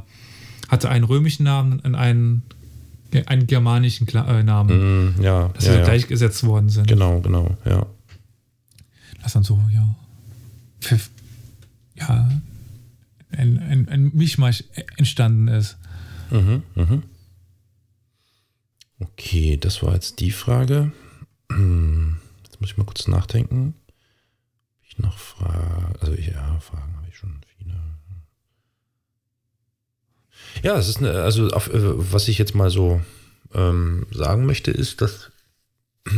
hatte 0.67 0.89
einen 0.89 1.03
römischen 1.03 1.43
Namen 1.43 1.79
und 1.79 1.95
einen 1.95 2.43
einen 3.25 3.47
germanischen 3.47 4.05
Kla 4.05 4.27
äh, 4.27 4.43
Namen, 4.43 5.15
Mm, 5.15 5.21
ja, 5.21 5.47
dass 5.49 5.65
ja, 5.65 5.71
sie 5.71 5.77
so 5.77 5.79
ja. 5.79 5.85
gleichgesetzt 5.85 6.43
worden 6.43 6.69
sind. 6.69 6.87
Genau, 6.87 7.21
genau, 7.21 7.55
ja. 7.63 7.85
dass 9.23 9.33
dann 9.33 9.43
so, 9.43 9.59
ja, 9.71 9.95
für, 10.81 10.99
ja, 11.95 12.29
ein, 13.31 13.59
ein, 13.59 13.87
ein 13.87 14.11
Mischmasch 14.13 14.65
entstanden 14.97 15.47
ist. 15.47 15.77
Mhm, 16.31 16.63
mhm. 16.75 17.03
Okay, 18.99 19.57
das 19.57 19.83
war 19.83 19.93
jetzt 19.93 20.19
die 20.19 20.31
Frage. 20.31 20.91
Jetzt 21.49 22.59
muss 22.59 22.71
ich 22.71 22.77
mal 22.77 22.85
kurz 22.85 23.07
nachdenken. 23.07 23.75
Ich 24.83 24.97
noch 24.97 25.17
Fragen. 25.17 25.93
Also 26.01 26.13
ja, 26.13 26.59
Fragen 26.59 26.95
habe 26.97 27.07
ich 27.09 27.15
schon 27.15 27.39
viele. 27.57 27.75
Ja, 30.67 30.77
es 30.77 30.89
ist 30.89 30.97
eine, 30.97 31.13
also 31.21 31.47
auf, 31.51 31.73
äh, 31.73 31.79
was 32.11 32.27
ich 32.27 32.37
jetzt 32.37 32.53
mal 32.53 32.69
so 32.69 32.99
ähm, 33.53 34.05
sagen 34.11 34.45
möchte, 34.45 34.69
ist, 34.69 34.99
dass 34.99 35.31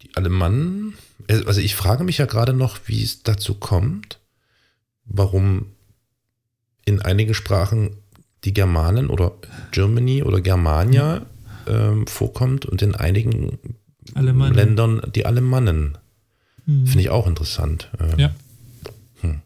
die 0.00 0.16
Alemannen, 0.16 0.94
äh, 1.26 1.44
also 1.44 1.60
ich 1.60 1.74
frage 1.74 2.04
mich 2.04 2.16
ja 2.16 2.24
gerade 2.24 2.54
noch, 2.54 2.78
wie 2.86 3.02
es 3.02 3.22
dazu 3.22 3.52
kommt, 3.52 4.18
warum 5.04 5.66
in 6.86 7.02
einigen 7.02 7.34
Sprachen 7.34 7.98
die 8.44 8.54
Germanen 8.54 9.08
oder 9.10 9.32
Germany 9.72 10.22
oder 10.22 10.40
Germania 10.40 11.26
ähm, 11.66 12.06
vorkommt 12.06 12.64
und 12.64 12.80
in 12.80 12.94
einigen 12.94 13.58
Alemannen. 14.14 14.54
Ländern 14.54 15.02
die 15.14 15.26
Alemannen. 15.26 15.98
Hm. 16.64 16.86
Finde 16.86 17.00
ich 17.00 17.10
auch 17.10 17.26
interessant. 17.26 17.90
Ähm, 18.00 18.18
Ja. 18.18 18.34
Hm. 19.20 19.42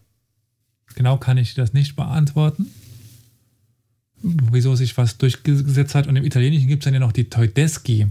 Genau 0.95 1.17
kann 1.17 1.37
ich 1.37 1.55
das 1.55 1.73
nicht 1.73 1.97
beantworten. 1.97 2.71
Wieso 4.23 4.75
sich 4.77 4.97
was 4.99 5.17
durchgesetzt 5.19 5.95
hat. 5.95 6.07
Und 6.07 6.17
im 6.17 6.25
Italienischen 6.25 6.69
gibt 6.69 6.83
es 6.83 6.85
dann 6.85 6.95
ja 6.95 7.01
noch 7.01 7.13
die 7.13 7.29
Tedeschi. 7.31 8.07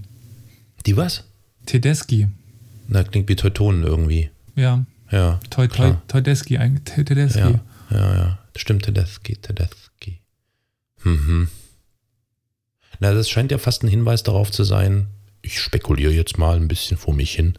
Die 0.86 0.98
was? 0.98 1.24
Tedeschi. 1.66 2.28
Na, 2.88 3.04
klingt 3.04 3.30
wie 3.30 3.36
Teutonen 3.36 3.84
irgendwie. 3.84 4.30
Ja, 4.56 4.86
Ja. 5.12 5.40
Teu, 5.50 5.68
Teu, 5.68 5.76
klar. 5.76 6.02
Tedeschi. 6.08 6.58
eigentlich. 6.58 6.84
Te- 6.84 7.06
Tedeschi. 7.06 7.40
Ja, 7.40 7.60
ja, 7.92 8.16
ja. 8.16 8.40
Stimmt, 8.56 8.84
Tedeschi, 8.84 9.36
Tedeschi. 9.36 10.20
Mhm. 11.04 11.48
Na, 13.00 13.14
das 13.14 13.30
scheint 13.30 13.52
ja 13.52 13.58
fast 13.60 13.84
ein 13.84 13.88
Hinweis 13.88 14.24
darauf 14.24 14.52
zu 14.52 14.64
sein, 14.64 15.08
ich 15.42 15.60
spekuliere 15.62 16.12
jetzt 16.12 16.38
mal 16.38 16.56
ein 16.58 16.68
bisschen 16.68 16.98
vor 16.98 17.14
mich 17.14 17.32
hin. 17.34 17.54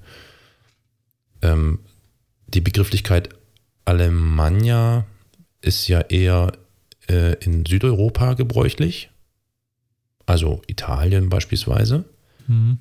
Ähm, 1.43 1.79
die 2.49 2.61
Begrifflichkeit 2.61 3.31
Alemannia 3.85 5.07
ist 5.63 5.89
ja 5.89 6.01
eher 6.01 6.53
äh, 7.11 7.35
in 7.45 7.67
Südeuropa 7.67 8.35
gebräuchlich. 8.35 9.11
Also 10.27 10.63
Italien 10.69 11.29
beispielsweise. 11.29 12.05
Mhm. 12.47 12.79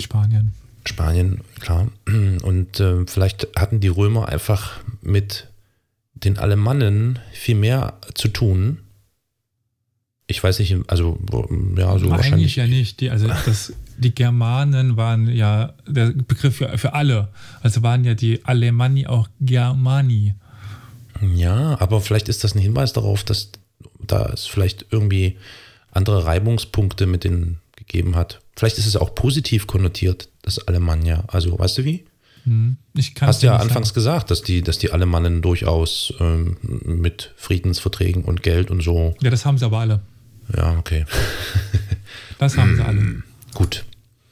Spanien. 0.00 0.52
Spanien, 0.86 1.40
klar. 1.60 1.88
Und 2.06 2.80
äh, 2.80 3.06
vielleicht 3.06 3.48
hatten 3.56 3.80
die 3.80 3.88
Römer 3.88 4.28
einfach 4.28 4.80
mit 5.02 5.48
den 6.14 6.38
Alemannen 6.38 7.18
viel 7.32 7.56
mehr 7.56 7.98
zu 8.14 8.28
tun. 8.28 8.78
Ich 10.26 10.42
weiß 10.42 10.58
nicht, 10.58 10.74
also 10.86 11.18
ja, 11.76 11.98
so 11.98 12.06
Aber 12.06 12.16
wahrscheinlich. 12.16 12.32
eigentlich 12.32 12.56
ja 12.56 12.66
nicht. 12.66 13.00
Die, 13.00 13.10
also 13.10 13.28
das, 13.28 13.74
die 13.98 14.14
Germanen 14.14 14.96
waren 14.96 15.28
ja 15.28 15.74
der 15.86 16.06
Begriff 16.12 16.56
für, 16.56 16.78
für 16.78 16.94
alle. 16.94 17.28
Also 17.60 17.82
waren 17.82 18.04
ja 18.04 18.14
die 18.14 18.44
Alemanni 18.44 19.06
auch 19.06 19.28
Germani. 19.40 20.34
Ja, 21.34 21.80
aber 21.80 22.00
vielleicht 22.00 22.28
ist 22.28 22.44
das 22.44 22.54
ein 22.54 22.60
Hinweis 22.60 22.92
darauf, 22.92 23.24
dass 23.24 23.50
da 24.06 24.30
es 24.32 24.46
vielleicht 24.46 24.86
irgendwie 24.90 25.38
andere 25.90 26.26
Reibungspunkte 26.26 27.06
mit 27.06 27.24
denen 27.24 27.60
gegeben 27.76 28.16
hat. 28.16 28.40
Vielleicht 28.56 28.78
ist 28.78 28.86
es 28.86 28.96
auch 28.96 29.14
positiv 29.14 29.66
konnotiert, 29.66 30.28
das 30.42 30.66
Alemannia. 30.66 31.24
Also, 31.28 31.58
weißt 31.58 31.78
du 31.78 31.84
wie? 31.84 32.04
Hm. 32.44 32.76
Hast 33.20 33.42
ja 33.42 33.56
anfangs 33.56 33.88
sagen. 33.88 33.94
gesagt, 33.94 34.30
dass 34.30 34.42
die, 34.42 34.62
dass 34.62 34.78
die 34.78 34.92
Alemannen 34.92 35.42
durchaus 35.42 36.14
ähm, 36.20 36.56
mit 36.62 37.32
Friedensverträgen 37.36 38.24
und 38.24 38.42
Geld 38.42 38.70
und 38.70 38.82
so. 38.82 39.14
Ja, 39.20 39.30
das 39.30 39.44
haben 39.44 39.58
sie 39.58 39.64
aber 39.64 39.78
alle. 39.78 40.00
Ja, 40.56 40.78
okay. 40.78 41.04
Das 42.38 42.58
haben 42.58 42.76
sie 42.76 42.84
alle. 42.84 43.22
Gut. 43.54 43.86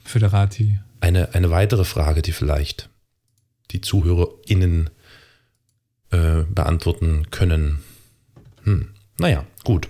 Föderati. 0.04 0.78
Eine, 1.00 1.34
eine 1.34 1.50
weitere 1.50 1.84
Frage, 1.84 2.20
die 2.20 2.32
vielleicht 2.32 2.90
die 3.70 3.80
ZuhörerInnen 3.80 4.90
äh, 6.10 6.42
beantworten 6.48 7.30
können. 7.30 7.78
Hm. 8.64 8.93
Naja, 9.18 9.44
gut. 9.64 9.88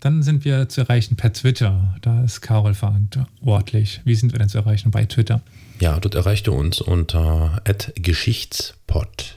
Dann 0.01 0.23
sind 0.23 0.45
wir 0.47 0.69
zu 0.69 0.81
erreichen 0.81 1.17
per 1.17 1.33
Twitter. 1.33 1.95
Da 2.01 2.25
ist 2.25 2.41
Carol 2.41 2.75
verantwortlich. 2.75 4.01
Wie 4.05 4.15
sind 4.15 4.33
wir 4.33 4.39
denn 4.39 4.49
zu 4.49 4.59
erreichen 4.59 4.91
bei 4.91 5.05
Twitter? 5.05 5.43
Ja, 5.79 6.01
dort 6.01 6.15
erreicht 6.15 6.47
ihr 6.47 6.55
uns 6.55 6.81
unter 6.81 7.63
@geschichtspod. 7.95 9.37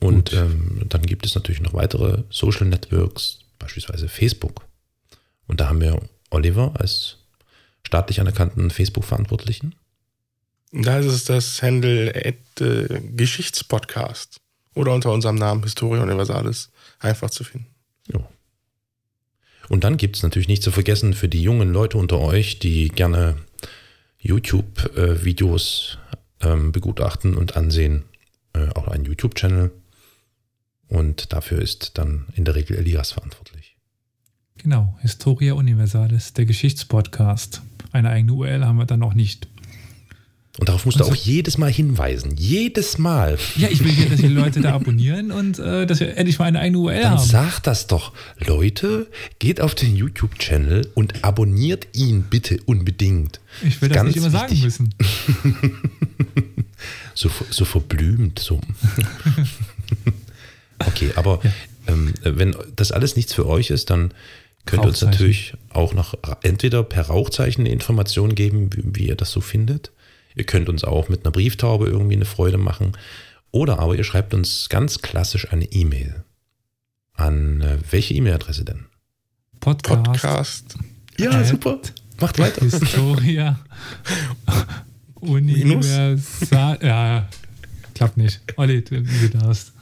Und 0.00 0.32
ähm, 0.32 0.82
dann 0.88 1.02
gibt 1.02 1.24
es 1.24 1.34
natürlich 1.34 1.60
noch 1.60 1.72
weitere 1.72 2.24
Social 2.28 2.66
Networks, 2.66 3.38
beispielsweise 3.58 4.08
Facebook. 4.08 4.66
Und 5.46 5.60
da 5.60 5.68
haben 5.68 5.80
wir 5.80 6.00
Oliver 6.30 6.74
als 6.78 7.18
staatlich 7.84 8.20
anerkannten 8.20 8.70
Facebook-Verantwortlichen. 8.70 9.74
Da 10.72 10.98
ist 10.98 11.06
es 11.06 11.24
das 11.24 11.62
Handle 11.62 12.12
at, 12.14 12.60
äh, 12.60 13.00
Geschichtspodcast. 13.14 14.40
Oder 14.74 14.92
unter 14.92 15.12
unserem 15.12 15.36
Namen 15.36 15.62
Historia 15.62 16.02
Universalis 16.02 16.70
einfach 16.98 17.30
zu 17.30 17.44
finden. 17.44 17.75
Ja. 18.12 18.28
Und 19.68 19.84
dann 19.84 19.96
gibt 19.96 20.16
es 20.16 20.22
natürlich 20.22 20.48
nicht 20.48 20.62
zu 20.62 20.70
vergessen 20.70 21.14
für 21.14 21.28
die 21.28 21.42
jungen 21.42 21.72
Leute 21.72 21.98
unter 21.98 22.20
euch, 22.20 22.58
die 22.58 22.88
gerne 22.88 23.36
YouTube-Videos 24.20 25.98
ähm, 26.40 26.72
begutachten 26.72 27.36
und 27.36 27.56
ansehen, 27.56 28.04
äh, 28.52 28.68
auch 28.74 28.88
einen 28.88 29.04
YouTube-Channel. 29.04 29.72
Und 30.88 31.32
dafür 31.32 31.60
ist 31.60 31.98
dann 31.98 32.26
in 32.34 32.44
der 32.44 32.54
Regel 32.54 32.76
Elias 32.76 33.12
verantwortlich. 33.12 33.76
Genau, 34.58 34.96
Historia 35.00 35.54
Universalis, 35.54 36.32
der 36.32 36.46
Geschichtspodcast. 36.46 37.62
Eine 37.92 38.10
eigene 38.10 38.32
URL 38.32 38.64
haben 38.64 38.78
wir 38.78 38.86
dann 38.86 39.00
noch 39.00 39.14
nicht. 39.14 39.48
Und 40.58 40.68
darauf 40.68 40.86
musst 40.86 41.00
du 41.00 41.04
auch 41.04 41.14
jedes 41.14 41.58
Mal 41.58 41.70
hinweisen. 41.70 42.34
Jedes 42.36 42.96
Mal. 42.96 43.36
Ja, 43.56 43.68
ich 43.68 43.84
will 43.84 43.90
hier, 43.90 44.08
dass 44.08 44.20
die 44.20 44.28
Leute 44.28 44.60
da 44.60 44.72
abonnieren 44.72 45.30
und 45.30 45.58
äh, 45.58 45.86
dass 45.86 46.00
wir 46.00 46.16
endlich 46.16 46.38
mal 46.38 46.46
eine 46.46 46.60
eigene 46.60 46.78
URL 46.78 47.02
Dann 47.02 47.18
haben. 47.18 47.26
sag 47.28 47.60
das 47.60 47.86
doch. 47.86 48.12
Leute, 48.38 49.06
geht 49.38 49.60
auf 49.60 49.74
den 49.74 49.94
YouTube-Channel 49.94 50.90
und 50.94 51.24
abonniert 51.24 51.88
ihn 51.92 52.22
bitte 52.22 52.58
unbedingt. 52.64 53.40
Ich 53.66 53.82
will 53.82 53.90
das 53.90 53.96
Ganz 53.96 54.08
nicht 54.08 54.16
immer 54.16 54.30
sagen 54.30 54.50
wichtig. 54.50 54.64
müssen. 54.64 54.94
So, 57.14 57.30
so 57.48 57.64
verblümt. 57.64 58.38
So. 58.38 58.60
okay, 60.86 61.12
aber 61.16 61.40
ähm, 61.86 62.12
wenn 62.22 62.54
das 62.76 62.92
alles 62.92 63.16
nichts 63.16 63.32
für 63.32 63.46
euch 63.46 63.70
ist, 63.70 63.88
dann 63.88 64.12
könnt 64.66 64.84
ihr 64.84 64.88
uns 64.88 65.00
natürlich 65.00 65.54
auch 65.70 65.94
noch 65.94 66.14
entweder 66.42 66.82
per 66.82 67.06
Rauchzeichen 67.06 67.62
eine 67.64 67.72
Information 67.72 68.34
geben, 68.34 68.70
wie, 68.74 68.82
wie 68.84 69.08
ihr 69.08 69.16
das 69.16 69.30
so 69.30 69.40
findet. 69.40 69.92
Ihr 70.36 70.44
könnt 70.44 70.68
uns 70.68 70.84
auch 70.84 71.08
mit 71.08 71.24
einer 71.24 71.32
Brieftaube 71.32 71.86
irgendwie 71.86 72.14
eine 72.14 72.24
Freude 72.26 72.58
machen. 72.58 72.92
Oder 73.50 73.78
aber 73.78 73.94
ihr 73.96 74.04
schreibt 74.04 74.34
uns 74.34 74.68
ganz 74.68 75.00
klassisch 75.00 75.50
eine 75.52 75.64
E-Mail. 75.64 76.24
An 77.14 77.62
äh, 77.62 77.78
welche 77.90 78.14
E-Mail-Adresse 78.14 78.64
denn? 78.64 78.84
Podcast, 79.60 80.04
Podcast. 80.04 80.76
Ja, 81.18 81.40
Äh, 81.40 81.44
super. 81.44 81.80
Macht 82.20 82.38
weiter. 82.38 82.60
Historia, 82.62 83.58
Universal. 85.20 86.18
Ja, 86.82 87.28
klappt 87.94 88.16
nicht. 88.18 88.40
Olli, 88.56 88.82
du, 88.84 89.02
du 89.02 89.28
darfst. 89.30 89.72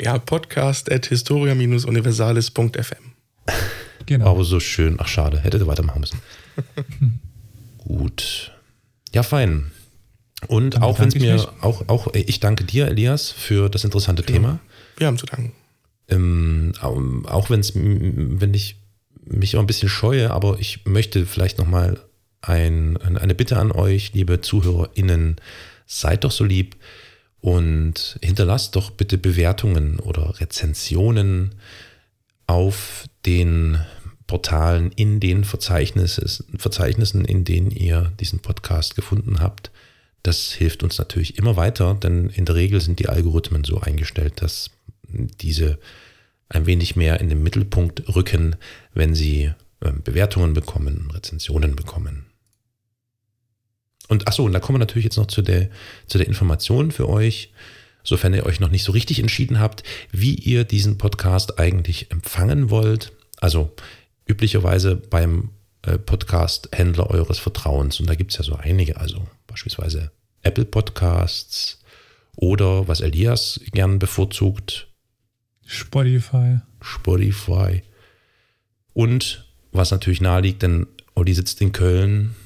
Ja, 0.00 0.18
podcast 0.18 0.90
at 0.92 1.06
historia-universalis.fm. 1.06 3.12
Genau. 4.06 4.26
Aber 4.30 4.44
so 4.44 4.60
schön. 4.60 4.96
Ach, 5.00 5.08
schade. 5.08 5.40
Hättet 5.40 5.66
weitermachen 5.66 6.00
müssen. 6.00 6.20
Gut. 7.78 8.52
Ja, 9.12 9.22
fein. 9.24 9.72
Und 10.48 10.74
Dann 10.74 10.82
auch 10.82 10.98
wenn 10.98 11.08
es 11.08 11.14
mir, 11.14 11.48
auch, 11.60 11.88
auch, 11.88 12.14
äh, 12.14 12.20
ich 12.20 12.40
danke 12.40 12.64
dir, 12.64 12.88
Elias, 12.88 13.30
für 13.30 13.68
das 13.68 13.84
interessante 13.84 14.22
Thema. 14.22 14.58
Wir 14.96 15.06
haben 15.06 15.18
zu 15.18 15.26
danken. 15.26 15.52
Ähm, 16.08 16.72
au- 16.80 17.28
auch 17.28 17.50
wenn 17.50 17.60
es, 17.60 17.72
wenn 17.74 18.54
ich 18.54 18.76
mich 19.24 19.56
auch 19.56 19.60
ein 19.60 19.66
bisschen 19.66 19.88
scheue, 19.88 20.30
aber 20.30 20.58
ich 20.60 20.84
möchte 20.86 21.26
vielleicht 21.26 21.58
nochmal 21.58 21.98
ein, 22.42 22.96
eine 22.98 23.34
Bitte 23.34 23.56
an 23.56 23.72
euch, 23.72 24.12
liebe 24.14 24.40
ZuhörerInnen, 24.40 25.36
seid 25.86 26.22
doch 26.24 26.30
so 26.30 26.44
lieb 26.44 26.76
und 27.40 28.18
hinterlasst 28.22 28.76
doch 28.76 28.90
bitte 28.90 29.18
Bewertungen 29.18 29.98
oder 29.98 30.38
Rezensionen 30.40 31.56
auf 32.46 33.06
den 33.24 33.78
Portalen, 34.28 34.90
in 34.92 35.20
den 35.20 35.44
Verzeichnissen, 35.44 36.44
Verzeichnissen, 36.58 37.24
in 37.24 37.44
denen 37.44 37.70
ihr 37.70 38.12
diesen 38.20 38.40
Podcast 38.40 38.94
gefunden 38.96 39.40
habt. 39.40 39.70
Das 40.26 40.52
hilft 40.52 40.82
uns 40.82 40.98
natürlich 40.98 41.38
immer 41.38 41.54
weiter, 41.54 41.94
denn 41.94 42.30
in 42.30 42.46
der 42.46 42.56
Regel 42.56 42.80
sind 42.80 42.98
die 42.98 43.08
Algorithmen 43.08 43.62
so 43.62 43.80
eingestellt, 43.80 44.42
dass 44.42 44.70
diese 45.08 45.78
ein 46.48 46.66
wenig 46.66 46.96
mehr 46.96 47.20
in 47.20 47.28
den 47.28 47.44
Mittelpunkt 47.44 48.12
rücken, 48.12 48.56
wenn 48.92 49.14
sie 49.14 49.52
ähm, 49.84 50.02
Bewertungen 50.02 50.52
bekommen, 50.52 51.12
Rezensionen 51.12 51.76
bekommen. 51.76 52.26
Und 54.08 54.26
achso, 54.26 54.44
und 54.44 54.52
da 54.52 54.58
kommen 54.58 54.74
wir 54.74 54.80
natürlich 54.80 55.04
jetzt 55.04 55.16
noch 55.16 55.28
zu 55.28 55.42
der, 55.42 55.70
zu 56.08 56.18
der 56.18 56.26
Information 56.26 56.90
für 56.90 57.08
euch, 57.08 57.52
sofern 58.02 58.34
ihr 58.34 58.46
euch 58.46 58.58
noch 58.58 58.70
nicht 58.70 58.82
so 58.82 58.90
richtig 58.90 59.20
entschieden 59.20 59.60
habt, 59.60 59.84
wie 60.10 60.34
ihr 60.34 60.64
diesen 60.64 60.98
Podcast 60.98 61.60
eigentlich 61.60 62.10
empfangen 62.10 62.70
wollt. 62.70 63.12
Also 63.36 63.70
üblicherweise 64.26 64.96
beim 64.96 65.50
Podcast-Händler 66.04 67.10
eures 67.10 67.38
Vertrauens. 67.38 68.00
Und 68.00 68.08
da 68.08 68.14
gibt 68.14 68.32
es 68.32 68.38
ja 68.38 68.44
so 68.44 68.56
einige, 68.56 68.96
also 68.98 69.26
beispielsweise 69.46 70.10
Apple 70.42 70.64
Podcasts 70.64 71.80
oder 72.36 72.86
was 72.88 73.00
Elias 73.00 73.60
gern 73.72 73.98
bevorzugt, 73.98 74.88
Spotify. 75.66 76.60
Spotify. 76.80 77.82
Und 78.94 79.44
was 79.72 79.90
natürlich 79.90 80.20
naheliegt, 80.20 80.62
denn 80.62 80.86
Olli 81.14 81.34
sitzt 81.34 81.60
in 81.60 81.72
Köln, 81.72 82.36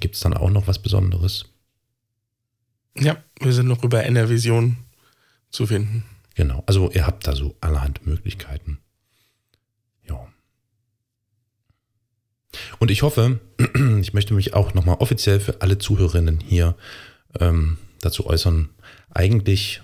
gibt 0.00 0.16
es 0.16 0.20
dann 0.20 0.34
auch 0.34 0.50
noch 0.50 0.66
was 0.66 0.80
Besonderes. 0.80 1.46
Ja, 2.96 3.22
wir 3.40 3.52
sind 3.52 3.68
noch 3.68 3.84
über 3.84 4.04
NRVision 4.04 4.76
zu 5.50 5.66
finden. 5.66 6.04
Genau, 6.34 6.62
also 6.66 6.90
ihr 6.90 7.06
habt 7.06 7.26
da 7.26 7.34
so 7.34 7.56
allerhand 7.60 8.06
Möglichkeiten. 8.06 8.78
Ja. 10.08 10.26
Und 12.78 12.90
ich 12.90 13.02
hoffe, 13.02 13.40
ich 14.00 14.14
möchte 14.14 14.34
mich 14.34 14.54
auch 14.54 14.74
nochmal 14.74 14.96
offiziell 15.00 15.40
für 15.40 15.60
alle 15.60 15.78
Zuhörerinnen 15.78 16.40
hier 16.40 16.76
ähm, 17.38 17.78
dazu 18.00 18.26
äußern. 18.26 18.70
Eigentlich 19.10 19.82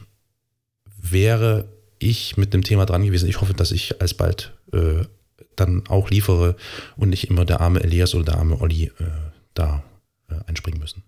wäre 1.01 1.69
ich 1.99 2.37
mit 2.37 2.55
dem 2.55 2.63
Thema 2.63 2.87
dran 2.87 3.05
gewesen. 3.05 3.29
Ich 3.29 3.41
hoffe, 3.41 3.55
dass 3.55 3.71
ich 3.71 4.01
alsbald 4.01 4.55
äh, 4.73 5.05
dann 5.57 5.87
auch 5.89 6.11
liefere 6.11 6.57
und 6.97 7.11
nicht 7.11 7.29
immer 7.29 7.45
der 7.45 7.61
arme 7.61 7.83
Elias 7.83 8.15
oder 8.15 8.25
der 8.25 8.39
arme 8.39 8.61
Olli 8.61 8.85
äh, 8.99 9.11
da 9.55 9.85
äh, 10.29 10.35
einspringen 10.47 10.81
müssen. 10.81 11.03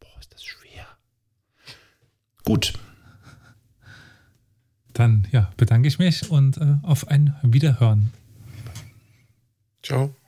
Boah, 0.00 0.20
ist 0.20 0.32
das 0.32 0.44
schwer. 0.44 0.86
Gut, 2.44 2.74
Dann 4.96 5.26
ja, 5.30 5.50
bedanke 5.58 5.88
ich 5.88 5.98
mich 5.98 6.30
und 6.30 6.56
äh, 6.56 6.76
auf 6.82 7.08
ein 7.08 7.36
Wiederhören. 7.42 8.12
Ciao. 9.86 10.25